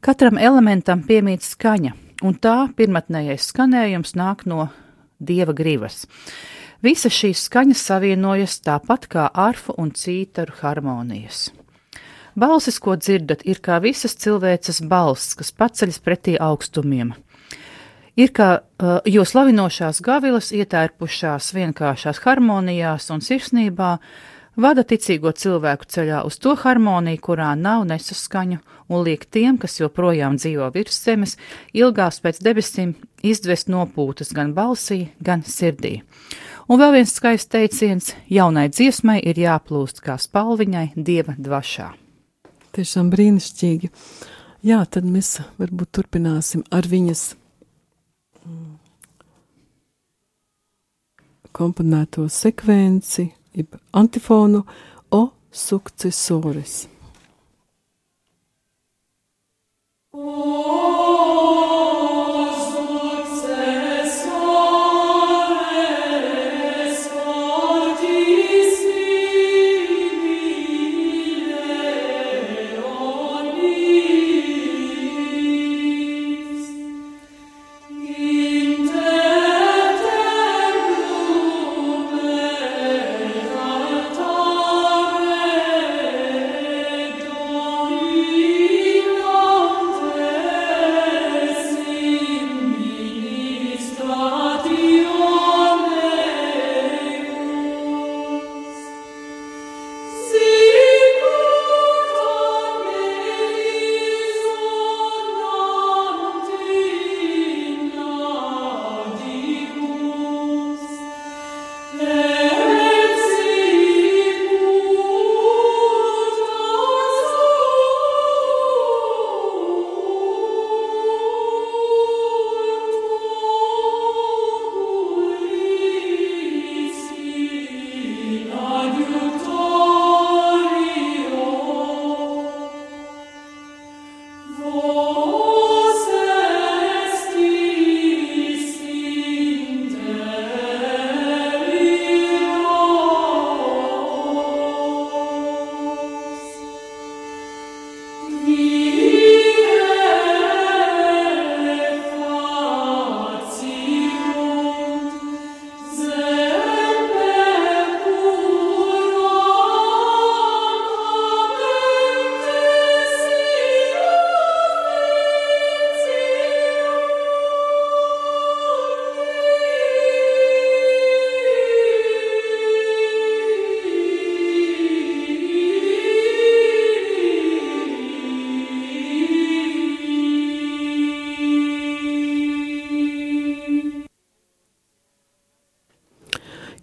Katram 0.00 0.40
elementam 0.40 1.02
piemīt 1.04 1.44
skaņa, 1.44 1.92
un 2.24 2.38
tā 2.40 2.56
pirmatnējais 2.72 3.50
skanējums 3.52 4.16
nāk 4.16 4.46
no 4.48 4.70
dieva 5.20 5.52
grivas. 5.52 6.06
Visas 6.80 7.12
šīs 7.12 7.44
skaņas 7.50 7.84
savienojas 7.90 8.62
tāpat 8.64 9.10
kā 9.12 9.28
arfu 9.28 9.76
un 9.76 9.92
cītaru 9.92 10.56
harmonijas. 10.62 11.50
Balsis, 12.32 12.80
ko 12.80 12.96
dzirdat, 12.96 13.44
ir 13.44 13.60
kā 13.60 13.76
visas 13.84 14.16
cilvēces 14.16 14.80
balss, 14.88 15.34
kas 15.36 15.52
paceļas 15.52 16.00
pretī 16.00 16.40
augstumiem. 16.40 17.12
Ir 18.18 18.32
kā 18.34 18.50
uh, 18.58 18.98
jo 19.06 19.22
slavinošās 19.24 20.00
gavilas 20.02 20.50
ietērpušās 20.56 21.52
vienkāršās 21.54 22.20
harmonijās 22.24 23.10
un 23.14 23.22
sirsnībā, 23.22 23.92
vada 24.60 24.82
ticīgo 24.84 25.32
cilvēku 25.32 25.86
ceļā 25.86 26.24
uz 26.26 26.38
to 26.42 26.56
harmoniju, 26.58 27.20
kurā 27.22 27.52
nav 27.58 27.86
nesaskaņu, 27.88 28.58
un 28.90 29.04
liek 29.06 29.24
tiem, 29.30 29.58
kas 29.62 29.78
joprojām 29.80 30.36
dzīvo 30.40 30.70
virs 30.74 30.98
zemes, 31.04 31.36
ilgās 31.72 32.20
pēc 32.20 32.42
debesīm 32.42 32.96
izdvest 33.22 33.70
nopūtas 33.70 34.34
gan 34.34 34.54
balsī, 34.56 35.08
gan 35.22 35.44
sirdī. 35.46 36.00
Un 36.70 36.78
vēl 36.78 37.00
viens 37.00 37.14
skaists 37.14 37.50
teiciens- 37.50 38.14
jaunai 38.38 38.68
dziesmai 38.70 39.20
ir 39.22 39.34
jāplūst 39.34 40.02
kā 40.02 40.18
spalviņai 40.18 40.92
dieva 40.96 41.34
dvašā. 41.38 41.92
Tiešām 42.72 43.10
brīnišķīgi. 43.10 43.90
Jā, 44.62 44.84
tad 44.86 45.04
mēs 45.04 45.40
varbūt 45.58 45.90
turpināsim 45.90 46.62
ar 46.70 46.82
viņas 46.82 47.34
komponēto 51.52 52.28
sekvenci, 52.28 53.28
jeb 53.54 53.76
antifonu 53.92 54.64
O 55.10 55.22
successores. 55.50 56.88
Oh 60.12 60.69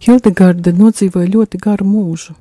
Hildegarda 0.08 0.72
nodzīvoja 0.72 1.28
ļoti 1.28 1.58
garu 1.60 1.84
mūžu. 1.84 2.32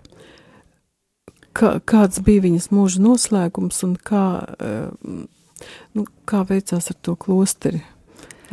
Kā, 1.57 1.73
kāds 1.83 2.21
bija 2.23 2.45
viņas 2.45 2.69
mūža 2.71 3.01
noslēgums 3.03 3.81
un 3.83 3.97
kā, 4.07 4.23
eh, 4.55 5.65
nu, 5.97 6.05
kā 6.23 6.45
veicās 6.47 6.87
ar 6.93 6.97
to 7.01 7.17
klosteri? 7.19 7.81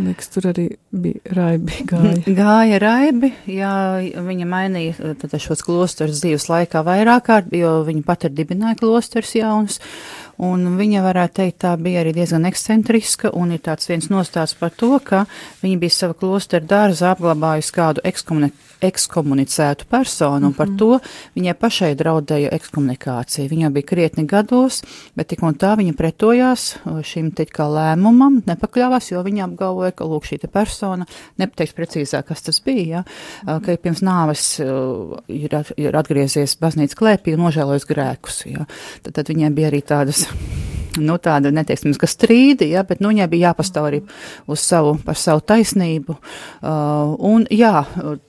Liekas, 0.02 0.32
tur 0.34 0.48
arī 0.50 0.64
bija 0.94 1.34
raibi 1.36 1.84
gāja. 1.90 2.34
Gāja 2.38 2.80
raibi, 2.82 3.32
jā, 3.50 3.74
viņa 4.24 4.48
mainīja 4.48 5.14
tad 5.20 5.36
šos 5.42 5.64
klostus 5.66 6.20
dzīves 6.20 6.48
laikā 6.50 6.84
vairāk 6.86 7.26
kārt, 7.28 7.54
jo 7.54 7.80
viņa 7.86 8.04
pat 8.06 8.28
ir 8.28 8.34
dibināja 8.36 8.78
klostus 8.80 9.34
jaunus. 9.36 9.80
Un 10.42 10.64
viņa, 10.78 11.02
varētu 11.04 11.36
teikt, 11.38 11.60
tā 11.62 11.76
bija 11.78 12.02
arī 12.02 12.10
diezgan 12.16 12.46
ekscentriska, 12.48 13.30
un 13.38 13.52
ir 13.54 13.62
tāds 13.62 13.86
viens 13.86 14.08
nostāsts 14.10 14.58
par 14.58 14.72
to, 14.74 14.96
ka 14.98 15.26
viņa 15.62 15.78
bija 15.78 15.94
sava 15.94 16.16
klostera 16.18 16.66
dārza 16.66 17.12
apglabājusi 17.14 17.76
kādu 17.76 18.02
ekskomunikāciju 18.02 18.72
ekskomunicētu 18.84 19.86
personu, 19.88 20.46
un 20.50 20.52
par 20.54 20.66
Mhm. 20.68 20.76
to 20.76 21.00
viņai 21.36 21.54
pašai 21.54 21.94
draudēja 21.96 22.50
ekskomunikācija. 22.52 23.48
Viņa 23.48 23.72
bija 23.72 23.86
krietni 23.86 24.26
gados, 24.26 24.82
bet 25.16 25.28
tik 25.28 25.42
un 25.42 25.54
tā 25.54 25.76
viņa 25.78 25.94
pretojās 25.96 26.76
uh, 26.84 27.00
šim 27.02 27.30
te 27.34 27.46
kā 27.46 27.64
lēmumam, 27.64 28.42
nepakļāvās, 28.44 29.10
jo 29.12 29.22
viņa 29.22 29.44
apgalvoja, 29.48 29.92
ka 29.92 30.04
lūk 30.04 30.24
šī 30.28 30.40
te 30.40 30.48
persona, 30.84 31.06
nepateiks 31.40 31.74
precīzāk, 31.76 32.28
kas 32.28 32.44
tas 32.44 32.60
bija, 32.64 32.84
ja, 32.84 33.02
uh, 33.46 33.60
ka 33.64 33.76
pirms 33.80 34.02
nāves 34.04 34.60
uh, 34.62 35.16
ir, 35.28 35.54
ir 35.80 35.96
atgriezies 35.96 36.56
baznīcas 36.60 36.98
klēpī 36.98 37.34
un 37.34 37.44
nožēlojas 37.46 37.88
grēkus. 37.88 38.44
Ja. 38.50 38.66
Tad, 39.02 39.14
tad 39.16 39.32
viņai 39.32 39.52
bija 39.54 39.70
arī 39.70 39.80
tādas 39.86 40.26
nu, 41.08 41.16
tāda, 41.18 41.52
neteiksim, 41.54 41.94
ka 41.98 42.08
strīdi, 42.10 42.72
ja, 42.74 42.84
bet, 42.84 43.00
nu, 43.00 43.12
viņai 43.14 43.30
bija 43.32 43.50
jāpastāv 43.50 43.88
arī 43.90 44.02
uz 44.46 44.60
savu, 44.60 44.98
par 45.04 45.18
savu 45.18 45.44
taisnību. 45.44 46.18
Uh, 46.60 47.16
un, 47.32 47.48
jā, 47.50 47.80
uh, 47.84 48.20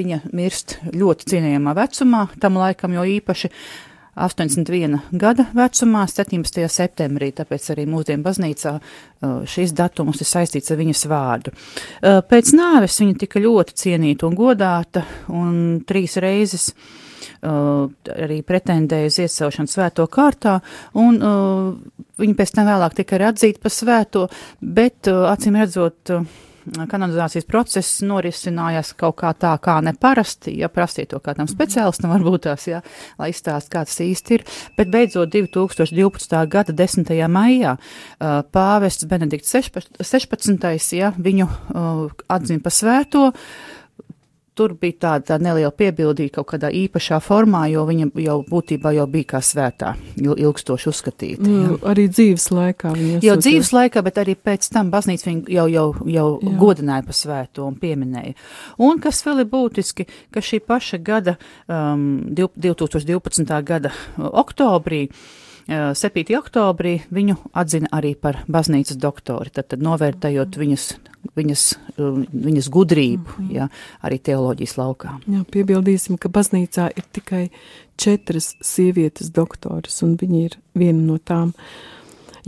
viņa 0.00 0.22
mirst 0.32 0.78
ļoti 0.96 1.34
cienījamā 1.34 1.76
vecumā, 1.76 2.26
tam 2.40 2.56
laikam 2.60 2.96
jau 2.96 3.04
īpaši 3.18 3.52
81 4.24 4.98
gada 5.20 5.46
vecumā, 5.56 6.06
17. 6.10 6.64
septembrī, 6.70 7.30
tāpēc 7.36 7.70
arī 7.74 7.86
mūsdienu 7.90 8.24
baznīcā 8.26 8.72
uh, 8.76 9.42
šis 9.48 9.74
datums 9.76 10.20
ir 10.20 10.30
saistīts 10.30 10.72
ar 10.72 10.80
viņas 10.80 11.06
vārdu. 11.10 11.54
Uh, 11.54 12.20
Pēc 12.30 12.54
nāves 12.56 12.98
viņa 13.02 13.20
tika 13.24 13.42
ļoti 13.42 13.76
cienīta 13.84 14.28
un 14.28 14.36
godāta, 14.38 15.04
un 15.32 15.80
trīs 15.88 16.18
reizes 16.22 16.70
uh, 16.72 17.88
arī 18.12 18.40
pretendēja 18.46 19.10
uz 19.10 19.18
iecelšanu 19.24 19.70
svēto 19.70 20.06
kārtā, 20.12 20.58
un 20.98 21.18
viņa 22.20 22.36
pēc 22.36 22.54
tam 22.56 22.68
vēlāk 22.68 22.96
tika 23.00 23.16
arī 23.16 23.30
atzīta 23.30 23.62
par 23.64 23.74
svēto, 23.74 24.26
bet 24.60 25.08
acīm 25.08 25.58
redzot, 25.60 26.12
kanonizācijas 26.90 27.46
process 27.48 28.00
norisinājās 28.06 28.92
kaut 28.98 29.18
kā 29.22 29.32
tā, 29.38 29.52
kā 29.62 29.78
neparasti, 29.84 30.54
ja 30.60 30.70
prasīja 30.72 31.14
to 31.14 31.20
kādam 31.24 31.48
speciālistam, 31.50 32.12
varbūt 32.14 32.46
tās, 32.48 32.66
ja, 32.70 32.82
lai 33.20 33.30
izstāst, 33.34 33.70
kā 33.72 33.84
tas 33.88 33.98
īsti 34.04 34.38
ir. 34.38 34.46
Bet 34.78 34.92
beidzot 34.92 35.32
2012. 35.34 36.38
gada 36.50 36.76
10. 36.76 37.12
maijā 37.32 37.76
uh, 37.76 38.40
pāvests 38.52 39.08
Benedikts 39.10 39.52
16. 39.52 40.96
Ja, 40.96 41.12
viņu 41.16 41.46
uh, 41.46 42.06
atzina 42.30 42.62
par 42.64 42.74
svēto. 42.74 43.28
Tur 44.58 44.74
bija 44.74 44.92
tāda, 45.00 45.24
tāda 45.30 45.44
neliela 45.46 45.70
piebildība 45.72 46.32
kaut 46.34 46.48
kādā 46.50 46.68
īpašā 46.74 47.20
formā, 47.22 47.62
jo 47.70 47.84
viņa 47.86 48.08
jau 48.20 48.34
būtībā 48.44 48.90
jau 48.96 49.06
bija 49.06 49.24
kā 49.24 49.40
svētā, 49.40 49.94
il- 50.16 50.34
ilgstoši 50.36 50.88
uzskatīta. 50.90 51.46
ja. 51.46 51.68
Nu, 51.70 51.78
arī 51.78 52.08
dzīves 52.10 52.48
laikā 52.50 52.92
viņa 52.92 53.22
Jau 53.22 53.36
esot- 53.36 53.44
dzīves 53.46 53.70
laikā, 53.72 54.02
bet 54.04 54.14
arī 54.16 54.34
pēc 54.36 54.68
tam 54.72 54.90
baznīca 54.90 55.24
viņu 55.30 55.48
jau, 55.48 55.66
jau, 55.68 55.86
jau 56.04 56.40
Jā. 56.42 56.58
godināja 56.58 57.04
par 57.06 57.14
svēto 57.14 57.66
un 57.66 57.76
pieminēja. 57.76 58.34
Un 58.78 58.98
kas 58.98 59.22
vēl 59.22 59.40
ir 59.40 59.46
būtiski, 59.46 60.06
ka 60.32 60.40
šī 60.40 60.60
paša 60.60 60.98
gada, 61.02 61.36
um, 61.68 62.20
div- 62.34 62.50
2012. 62.58 63.62
gada 63.64 63.92
oktobrī, 64.18 65.08
uh, 65.08 65.16
7. 65.70 66.24
oktobrī, 66.34 66.96
viņu 67.14 67.36
atzina 67.54 67.90
arī 67.94 68.16
par 68.18 68.40
baznīcas 68.50 68.98
doktori, 68.98 69.52
tad, 69.54 69.68
tad 69.70 69.84
novērtējot 69.86 70.58
viņas, 70.58 70.86
viņas, 71.38 71.66
um, 72.02 72.24
viņas 72.26 72.68
gudrību, 72.74 73.36
ja, 73.54 73.68
arī 74.02 74.18
teoloģijas 74.18 74.74
laukā. 74.80 75.14
Jā, 75.30 75.44
piebildīsim, 75.54 76.18
ka 76.18 76.32
baznīcā 76.32 76.88
ir 76.98 77.06
tikai 77.14 77.44
četras 78.00 78.56
sievietes 78.64 79.30
doktoras, 79.36 80.00
un 80.02 80.16
viņa 80.18 80.42
ir 80.48 80.58
viena 80.74 81.04
no 81.04 81.20
tām. 81.22 81.54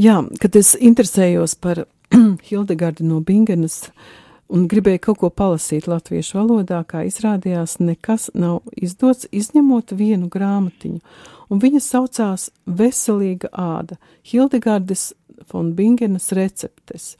Jā, 0.02 0.18
kad 0.42 0.58
es 0.58 0.74
interesējos 0.74 1.54
par 1.62 1.84
Hildegardu 2.48 3.06
no 3.06 3.20
Bingenas 3.22 3.84
un 4.52 4.66
gribēju 4.68 5.00
kaut 5.06 5.20
ko 5.22 5.30
palasīt 5.32 5.88
latviešu 5.90 6.38
valodā, 6.40 6.82
kā 6.88 7.06
izrādījās, 7.08 7.78
nekas 7.80 8.28
nav 8.34 8.60
izdots, 8.76 9.26
izņemot 9.32 9.94
vienu 9.96 10.28
grāmatiņu, 10.32 11.00
un 11.50 11.62
viņa 11.62 11.80
saucās 11.84 12.50
Veselīga 12.66 13.50
āda- 13.52 13.98
Hildegardes 14.30 15.12
von 15.50 15.72
Bingenas 15.74 16.32
receptes. 16.32 17.16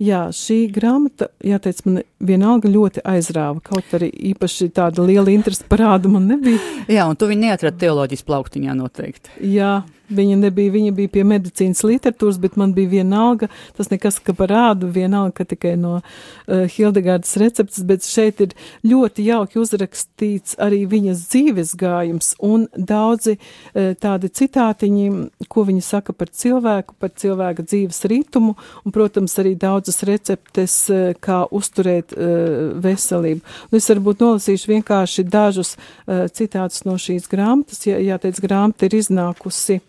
Jā, 0.00 0.30
šī 0.32 0.70
grāmata, 0.72 1.28
jāteic, 1.44 1.82
man 1.84 1.98
vienalga 2.24 2.70
ļoti 2.72 3.02
aizrāva, 3.04 3.60
kaut 3.60 3.84
arī 3.92 4.08
īpaši 4.32 4.70
tāda 4.72 5.04
liela 5.04 5.28
interese 5.28 5.66
parāda 5.68 6.08
man 6.08 6.24
nebija. 6.26 6.56
Jā, 6.88 7.04
un 7.04 7.18
tu 7.20 7.28
viņu 7.28 7.44
neatradi 7.44 7.82
teoloģijas 7.84 8.24
plauktiņā 8.24 8.76
noteikti. 8.78 9.34
Jā, 9.44 9.82
viņa 10.10 10.36
nebija, 10.40 10.72
viņa 10.74 10.92
bija 10.96 11.12
pie 11.14 11.24
medicīnas 11.26 11.82
literatūras, 11.86 12.38
bet 12.42 12.56
man 12.60 12.74
bija 12.76 12.90
vienalga, 12.96 13.48
tas 13.76 13.90
nekas, 13.92 14.18
ka 14.24 14.34
parādu, 14.36 14.90
vienalga, 14.92 15.40
ka 15.40 15.46
tikai 15.52 15.76
no 15.80 15.98
uh, 16.00 16.64
Hildegārdas 16.70 17.36
receptes, 17.40 17.82
bet 17.86 18.06
šeit 18.06 18.42
ir 18.44 18.54
ļoti 18.86 19.26
jauki 19.28 19.60
uzrakstīts 19.62 20.58
arī 20.62 20.82
viņas 20.90 21.24
dzīves 21.30 21.74
gājums 21.80 22.32
un 22.46 22.66
daudzi 22.74 23.36
uh, 23.38 23.92
tādi 24.00 24.32
citātiņi, 24.40 25.06
ko 25.50 25.66
viņa 25.68 25.86
saka 25.86 26.14
par 26.16 26.32
cilvēku, 26.34 26.96
par 27.00 27.14
cilvēka 27.20 27.66
dzīves 27.66 28.04
ritumu, 28.10 28.56
un, 28.84 28.94
protams, 28.94 29.36
arī 29.42 29.54
daudzas 29.58 30.02
receptes, 30.08 30.76
uh, 30.92 31.12
kā 31.20 31.42
uzturēt 31.50 32.16
uh, 32.16 32.74
veselību. 32.82 33.44
Un 33.70 33.80
es 33.80 33.90
varbūt 33.92 34.24
nolasīšu 34.24 34.74
vienkārši 34.74 35.26
dažus 35.30 35.76
uh, 35.76 36.26
citātus 36.34 36.84
no 36.88 36.96
šīs 37.00 37.30
grāmatas, 37.30 37.84
ja, 37.86 38.00
jāteic, 38.02 38.40
grāmata 38.42 38.88
ir 38.88 38.98
iznākusi 39.00 39.80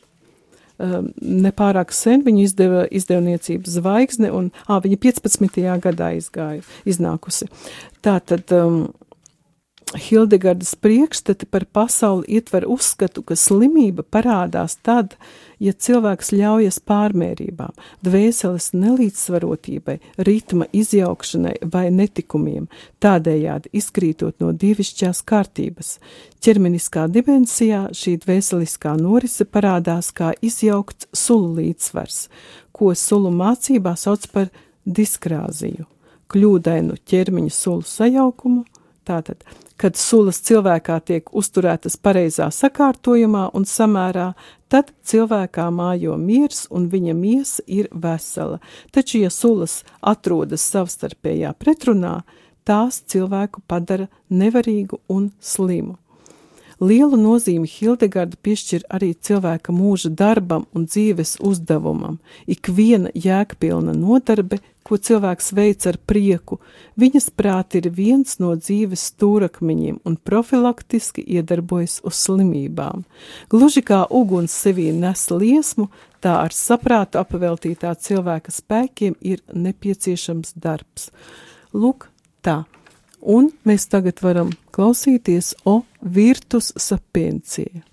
nepārāk 1.21 1.93
sen. 1.95 2.25
Viņa 2.25 2.43
izdeva 2.45 2.85
izdevniecības 2.91 3.77
zvaigzne, 3.77 4.31
un 4.35 4.49
ā, 4.67 4.79
viņa 4.83 4.99
15. 5.05 5.61
gadā 5.83 6.11
izgāja, 6.17 6.65
iznākusi. 6.89 7.49
Tātad 8.05 8.51
um, 8.57 8.83
Hildegardas 9.97 10.75
priekšstati 10.75 11.45
par 11.45 11.65
pasauli 11.65 12.23
ietver 12.27 12.63
uzskatu, 12.67 13.23
ka 13.27 13.35
slimība 13.35 14.05
parādās 14.07 14.77
tad, 14.79 15.17
ja 15.59 15.73
cilvēks 15.75 16.31
ļaujas 16.31 16.77
pārmērībām, 16.87 17.73
dvēseles 18.05 18.69
nelīdzsvarotībai, 18.71 19.97
ritma 20.23 20.69
izjaukšanai 20.71 21.57
vai 21.73 21.89
netikumiem, 21.91 22.69
tādējādi 23.03 23.73
izkrītot 23.75 24.39
no 24.39 24.53
dievišķās 24.55 25.23
kārtības. 25.27 25.97
Ķermeniskā 26.39 27.09
dimensijā 27.11 27.89
šī 27.91 28.15
dvēseliskā 28.23 28.95
norise 28.95 29.43
parādās 29.43 30.13
kā 30.15 30.31
izjaukts 30.39 31.09
sulu 31.11 31.57
līdzsvars, 31.59 32.29
ko 32.71 32.93
sulu 32.95 33.33
mācībā 33.35 33.97
sauc 33.99 34.23
par 34.31 34.47
diskrāziju, 34.87 35.83
kļūdainu 36.31 36.95
ķermeņa 37.11 37.51
sulu 37.57 37.83
sajaukumu, 37.83 38.63
tātad, 39.03 39.43
kad 39.81 39.97
sulas 39.97 40.37
cilvēkā 40.45 40.99
tiek 41.07 41.31
uzturētas 41.33 41.95
pareizā 41.97 42.51
sakārtojumā 42.53 43.47
un 43.57 43.65
samērā, 43.65 44.27
tad 44.69 44.91
cilvēkā 45.09 45.65
mājo 45.73 46.17
miers 46.21 46.67
un 46.69 46.85
viņa 46.91 47.15
miesa 47.17 47.65
ir 47.65 47.89
vesela. 47.91 48.59
Taču, 48.93 49.23
ja 49.23 49.31
sulas 49.33 49.81
atrodas 50.13 50.67
savstarpējā 50.69 51.55
pretrunā, 51.57 52.19
tās 52.63 53.01
cilvēku 53.09 53.65
padara 53.67 54.07
nevarīgu 54.29 55.01
un 55.09 55.31
slimu. 55.41 55.97
Lielu 56.81 57.13
nozīmi 57.13 57.69
Hildegarda 57.69 58.39
piešķir 58.41 58.87
arī 58.89 59.11
cilvēka 59.13 59.69
mūža 59.69 60.09
darbam 60.17 60.63
un 60.73 60.87
dzīves 60.89 61.35
uzdevumam. 61.45 62.17
Ikviena 62.49 63.11
jēgpilna 63.13 63.93
nodarbe, 63.93 64.57
ko 64.81 64.97
cilvēks 64.97 65.51
veic 65.53 65.85
ar 65.85 65.99
prieku, 66.09 66.57
viņas 66.97 67.29
prāt 67.37 67.77
ir 67.77 67.91
viens 67.93 68.39
no 68.41 68.55
dzīves 68.57 69.03
stūrakmeņiem 69.11 70.01
un 70.09 70.17
profilaktiski 70.17 71.21
iedarbojas 71.37 71.99
uz 72.01 72.17
slimībām. 72.25 73.05
Gluži 73.53 73.85
kā 73.85 74.01
uguns 74.09 74.57
sevī 74.57 74.89
nes 74.89 75.27
liesmu, 75.29 75.91
tā 76.17 76.39
ar 76.47 76.57
saprātu 76.57 77.21
apveltītā 77.21 77.93
cilvēka 77.93 78.57
spēkiem 78.57 79.19
ir 79.21 79.45
nepieciešams 79.53 80.57
darbs. 80.57 81.11
Lūk, 81.77 82.09
tā. 82.41 82.63
Un 83.21 83.51
mēs 83.67 83.85
tagad 83.91 84.21
varam 84.23 84.49
klausīties 84.73 85.53
O 85.65 85.81
virtus 86.01 86.71
sapiencie. 86.77 87.83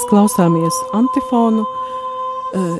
Mēs 0.00 0.08
klausāmies 0.08 0.76
antifonu. 0.96 1.60
Uh, 2.56 2.76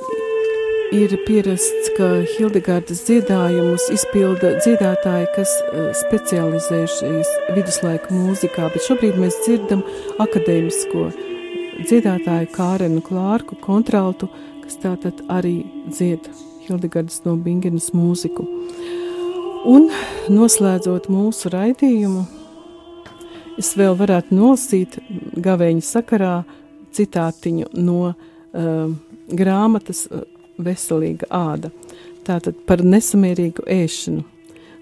ir 0.97 1.13
pierasts, 1.27 1.91
ka 1.93 2.07
Hildegardas 2.25 3.03
dziedājumus 3.05 3.91
izpilda 3.93 4.55
dziedātāji, 4.63 5.27
kas 5.35 5.51
uh, 5.67 5.91
specializējušies 5.99 7.33
viduslaika 7.53 8.15
mūzikā, 8.15 8.71
bet 8.73 8.87
šobrīd 8.87 9.19
mēs 9.21 9.37
dzirdam 9.45 9.83
akadēmisko 10.25 11.03
dziedātāju 11.91 12.49
Kārenu 12.55 13.03
Klārku 13.05 13.59
kontraltu, 13.61 14.31
kas 14.63 14.81
tātad 14.81 15.21
arī 15.29 15.59
dzied 15.91 16.31
Hildegardas 16.65 17.21
no 17.27 17.35
Bingenas 17.37 17.91
mūziku. 17.93 18.47
Un 19.69 19.91
noslēdzot 20.33 21.11
mūsu 21.13 21.53
raidījumu, 21.53 22.25
es 23.61 23.75
vēl 23.77 23.93
varētu 24.01 24.41
nolasīt 24.41 24.97
gavēņa 25.37 25.85
sakarā 25.85 26.33
citātiņu 26.97 27.71
no 27.79 28.13
uh, 28.13 28.93
grāmatas 29.31 30.07
Veselīga 30.61 31.29
āda. 31.33 31.71
Tātad 32.27 32.59
par 32.69 32.83
nesamierīgu 32.85 33.65
ēšanu. 33.71 34.25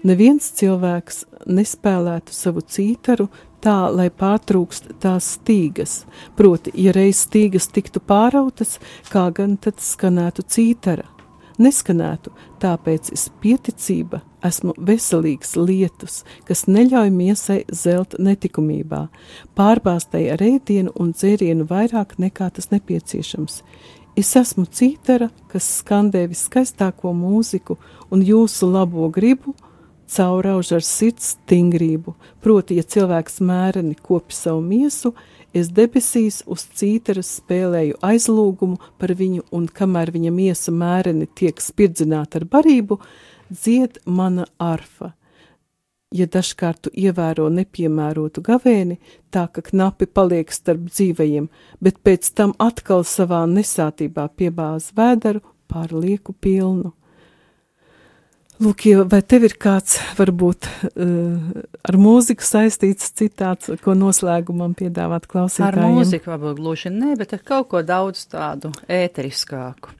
Neviens 0.07 0.47
cilvēks 0.55 1.23
nespēlētu 1.47 2.35
savu 2.35 2.63
cītaru 2.63 3.27
tā, 3.63 3.89
lai 3.91 4.07
pārtrūkst 4.09 4.93
tās 5.03 5.33
stīgas. 5.35 6.03
Proti, 6.39 6.71
ja 6.79 6.93
reiz 6.95 7.25
stīgas 7.25 7.67
tiktu 7.71 7.99
pārautas, 7.99 8.77
kā 9.11 9.27
gan 9.35 9.57
tad 9.59 9.83
skanētu 9.83 10.47
cītara? 10.47 11.18
Neskanētu, 11.59 12.31
tāpēc 12.63 13.11
es 13.11 13.25
pieticība 13.43 14.21
esmu 14.47 14.71
veselīgs 14.87 15.57
lietus, 15.59 16.21
kas 16.47 16.65
neļauj 16.71 17.11
miesai 17.11 17.59
zelt 17.75 18.15
netikumībā, 18.19 19.07
pārbāstai 19.59 20.29
ar 20.31 20.43
ēdienu 20.43 20.95
un 20.95 21.11
dzērienu 21.11 21.67
vairāk 21.67 22.15
nekā 22.23 22.47
tas 22.55 22.71
nepieciešams. 22.71 23.61
Es 24.19 24.31
esmu 24.39 24.65
cītara, 24.71 25.29
kas 25.51 25.67
skandē 25.81 26.25
viskaistāko 26.31 27.11
mūziku 27.15 27.75
un 28.11 28.23
jūsu 28.23 28.71
labo 28.71 29.11
gribu– 29.11 29.55
caurauž 30.09 30.71
ar 30.77 30.85
sirds 30.85 31.33
stingrību, 31.35 32.15
proti, 32.43 32.79
ja 32.79 32.85
cilvēks 32.85 33.39
mēreni 33.45 33.95
kopi 33.95 34.35
savu 34.35 34.61
miesu, 34.65 35.13
es 35.53 35.69
debesīs 35.73 36.41
uz 36.49 36.65
cītaras 36.77 37.29
spēlēju 37.39 37.99
aizlūgumu 38.05 38.79
par 39.01 39.13
viņu, 39.17 39.45
un 39.51 39.67
kamēr 39.67 40.13
viņa 40.15 40.33
miesa 40.33 40.73
mēreni 40.73 41.29
tiek 41.35 41.61
spirdzināta 41.61 42.41
ar 42.41 42.49
barību, 42.49 42.99
dzied 43.49 44.01
mana 44.05 44.47
arfa. 44.57 45.13
Ja 46.09 46.25
dažkārt 46.25 46.87
tu 46.87 46.91
ievēro 46.97 47.51
nepiemērotu 47.53 48.41
gavēni, 48.41 48.97
tā 49.29 49.45
ka 49.53 49.61
knapi 49.61 50.07
paliek 50.09 50.49
starp 50.49 50.87
dzīvajiem, 50.89 51.49
bet 51.85 51.99
pēc 52.01 52.31
tam 52.33 52.55
atkal 52.57 53.05
savā 53.05 53.43
nesātībā 53.49 54.25
piebāz 54.33 54.89
vēdaru 54.97 55.43
pār 55.69 55.93
lieku 55.93 56.33
pilnu. 56.33 56.95
Lūk, 58.59 58.83
vai 59.07 59.21
tev 59.23 59.45
ir 59.47 59.53
kāds, 59.55 59.93
varbūt 60.17 60.65
uh, 60.67 61.61
ar 61.87 61.95
mūziku 61.95 62.43
saistīts 62.43 63.13
citāts, 63.15 63.69
ko 63.79 63.93
noslēgumam 63.95 64.73
piedāvāt 64.75 65.29
klausītājiem? 65.31 65.79
Ar 65.79 65.93
mūziku 65.95 66.33
varbūt 66.33 66.59
gluži 66.59 66.91
ne, 66.91 67.13
bet 67.19 67.37
ar 67.37 67.45
kaut 67.47 67.69
ko 67.71 67.83
daudz 67.87 68.25
tādu 68.27 68.73
ēteriskāku. 68.91 69.95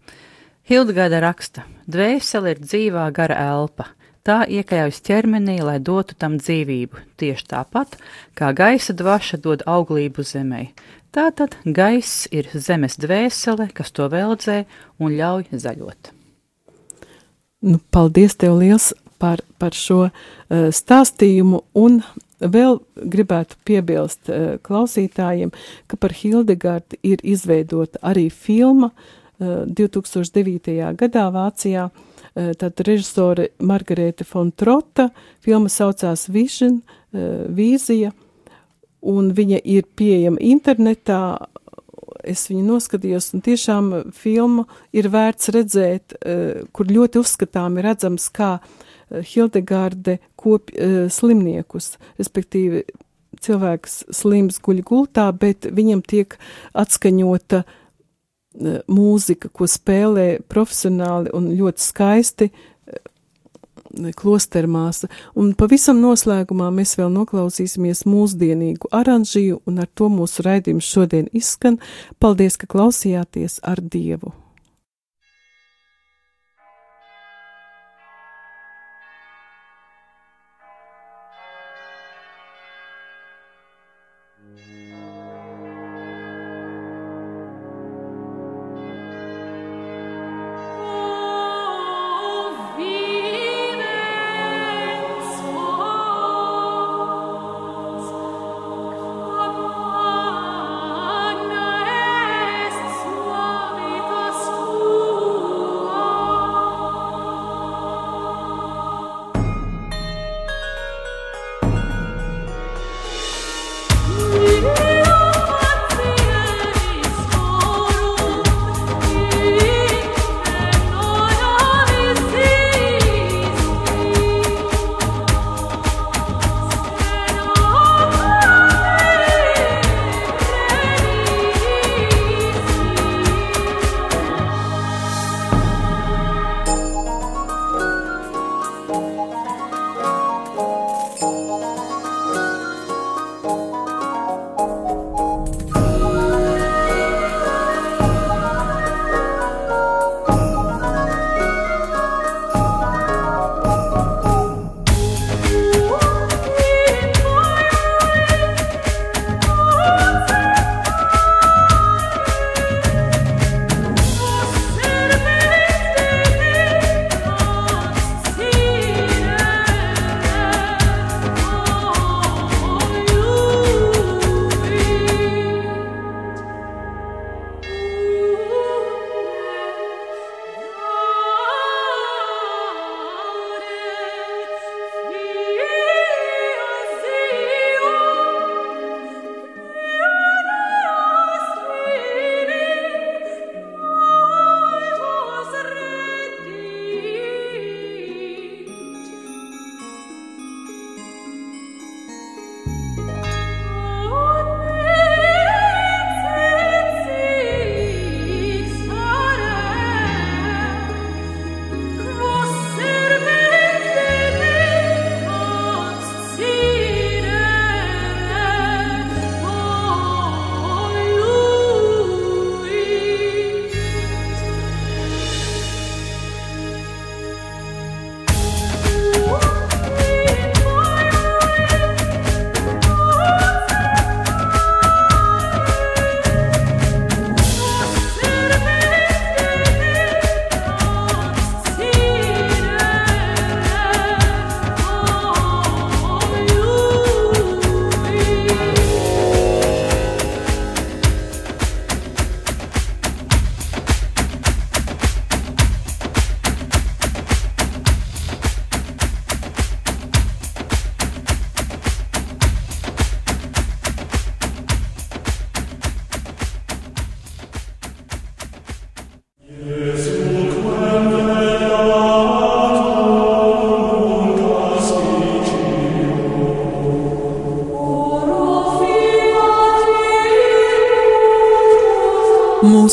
Hildgada 0.67 1.23
raksta, 1.23 1.63
dvēseli 1.87 2.51
ir 2.57 2.61
dzīvā 2.65 3.07
gara 3.15 3.39
elpa. 3.55 3.87
Tā 4.27 4.41
iekļaujas 4.51 4.99
ķermenī, 5.07 5.61
lai 5.63 5.79
dotu 5.79 6.19
tam 6.19 6.35
dzīvību, 6.43 7.07
tieši 7.15 7.49
tāpat, 7.55 7.95
kā 8.35 8.51
gaisa 8.51 8.91
dvaša 8.91 9.39
dod 9.39 9.63
auglību 9.71 10.27
zemē. 10.27 10.65
Tātad 11.15 11.55
gaiss 11.63 12.27
ir 12.27 12.51
zemes 12.51 12.99
dvēsele, 12.99 13.71
kas 13.71 13.95
to 13.95 14.11
veldzē 14.11 14.65
un 14.99 15.15
ļauj 15.15 15.47
zaļot. 15.55 16.18
Nu, 17.59 17.79
paldies 17.91 18.37
tev 18.39 18.55
liels 18.61 18.93
par, 19.19 19.41
par 19.59 19.75
šo 19.75 20.05
uh, 20.07 20.11
stāstījumu 20.71 21.59
un 21.75 21.99
vēl 22.39 22.77
gribētu 22.95 23.57
piebilst 23.67 24.31
uh, 24.31 24.53
klausītājiem, 24.63 25.51
ka 25.91 25.99
par 25.99 26.15
Hildegardu 26.15 26.99
ir 27.03 27.19
izveidota 27.27 27.99
arī 27.99 28.29
filma 28.31 28.93
uh, 28.93 29.65
2009. 29.67 30.77
gadā 31.01 31.25
Vācijā. 31.35 31.89
Uh, 31.89 32.53
tad 32.55 32.79
režisore 32.87 33.49
Margarete 33.59 34.23
Fontrota, 34.23 35.09
filma 35.43 35.67
saucās 35.67 36.29
Vision, 36.31 36.79
uh, 36.79 37.43
Vīzija, 37.51 38.13
un 39.03 39.33
viņa 39.35 39.59
ir 39.67 39.87
pieejama 39.99 40.39
internetā, 40.43 41.19
es 42.27 42.47
viņu 42.49 42.65
noskatījos, 42.67 43.31
un 43.35 43.43
tiešām 43.45 43.89
filmu 44.15 44.65
ir 44.95 45.09
vērts 45.13 45.51
redzēt, 45.55 46.17
uh, 46.19 46.63
kur 46.75 46.91
ļoti 46.91 47.21
uzskatām 47.21 47.79
ir 47.79 47.89
redzams, 47.91 48.29
kā 48.33 48.57
uh, 48.59 48.85
Hildegārde 49.09 50.19
kop 50.39 50.69
slimniekus, 51.09 51.95
respektīvi 52.19 52.83
cilvēks 53.41 54.03
slims 54.13 54.59
guļ 54.63 54.83
gultā, 54.85 55.29
bet 55.33 55.67
viņam 55.73 56.03
tiek 56.05 56.35
atskaņota 56.77 57.63
mūzika, 58.89 59.51
ko 59.53 59.67
spēlē 59.69 60.27
profesionāli 60.51 61.31
un 61.37 61.51
ļoti 61.57 61.85
skaisti 61.85 62.49
klostermāsa. 64.17 65.09
Un 65.39 65.53
pavisam 65.59 66.01
noslēgumā 66.03 66.69
mēs 66.75 66.95
vēl 66.99 67.11
noklausīsimies 67.13 68.05
mūsdienīgu 68.09 68.91
oranžiju, 68.95 69.61
un 69.69 69.81
ar 69.83 69.89
to 69.93 70.11
mūsu 70.13 70.45
raidījums 70.47 70.89
šodien 70.89 71.31
izskan. 71.35 71.79
Paldies, 72.19 72.59
ka 72.59 72.69
klausījāties 72.69 73.59
ar 73.63 73.81
Dievu! 73.81 74.35
Anna 84.59 84.88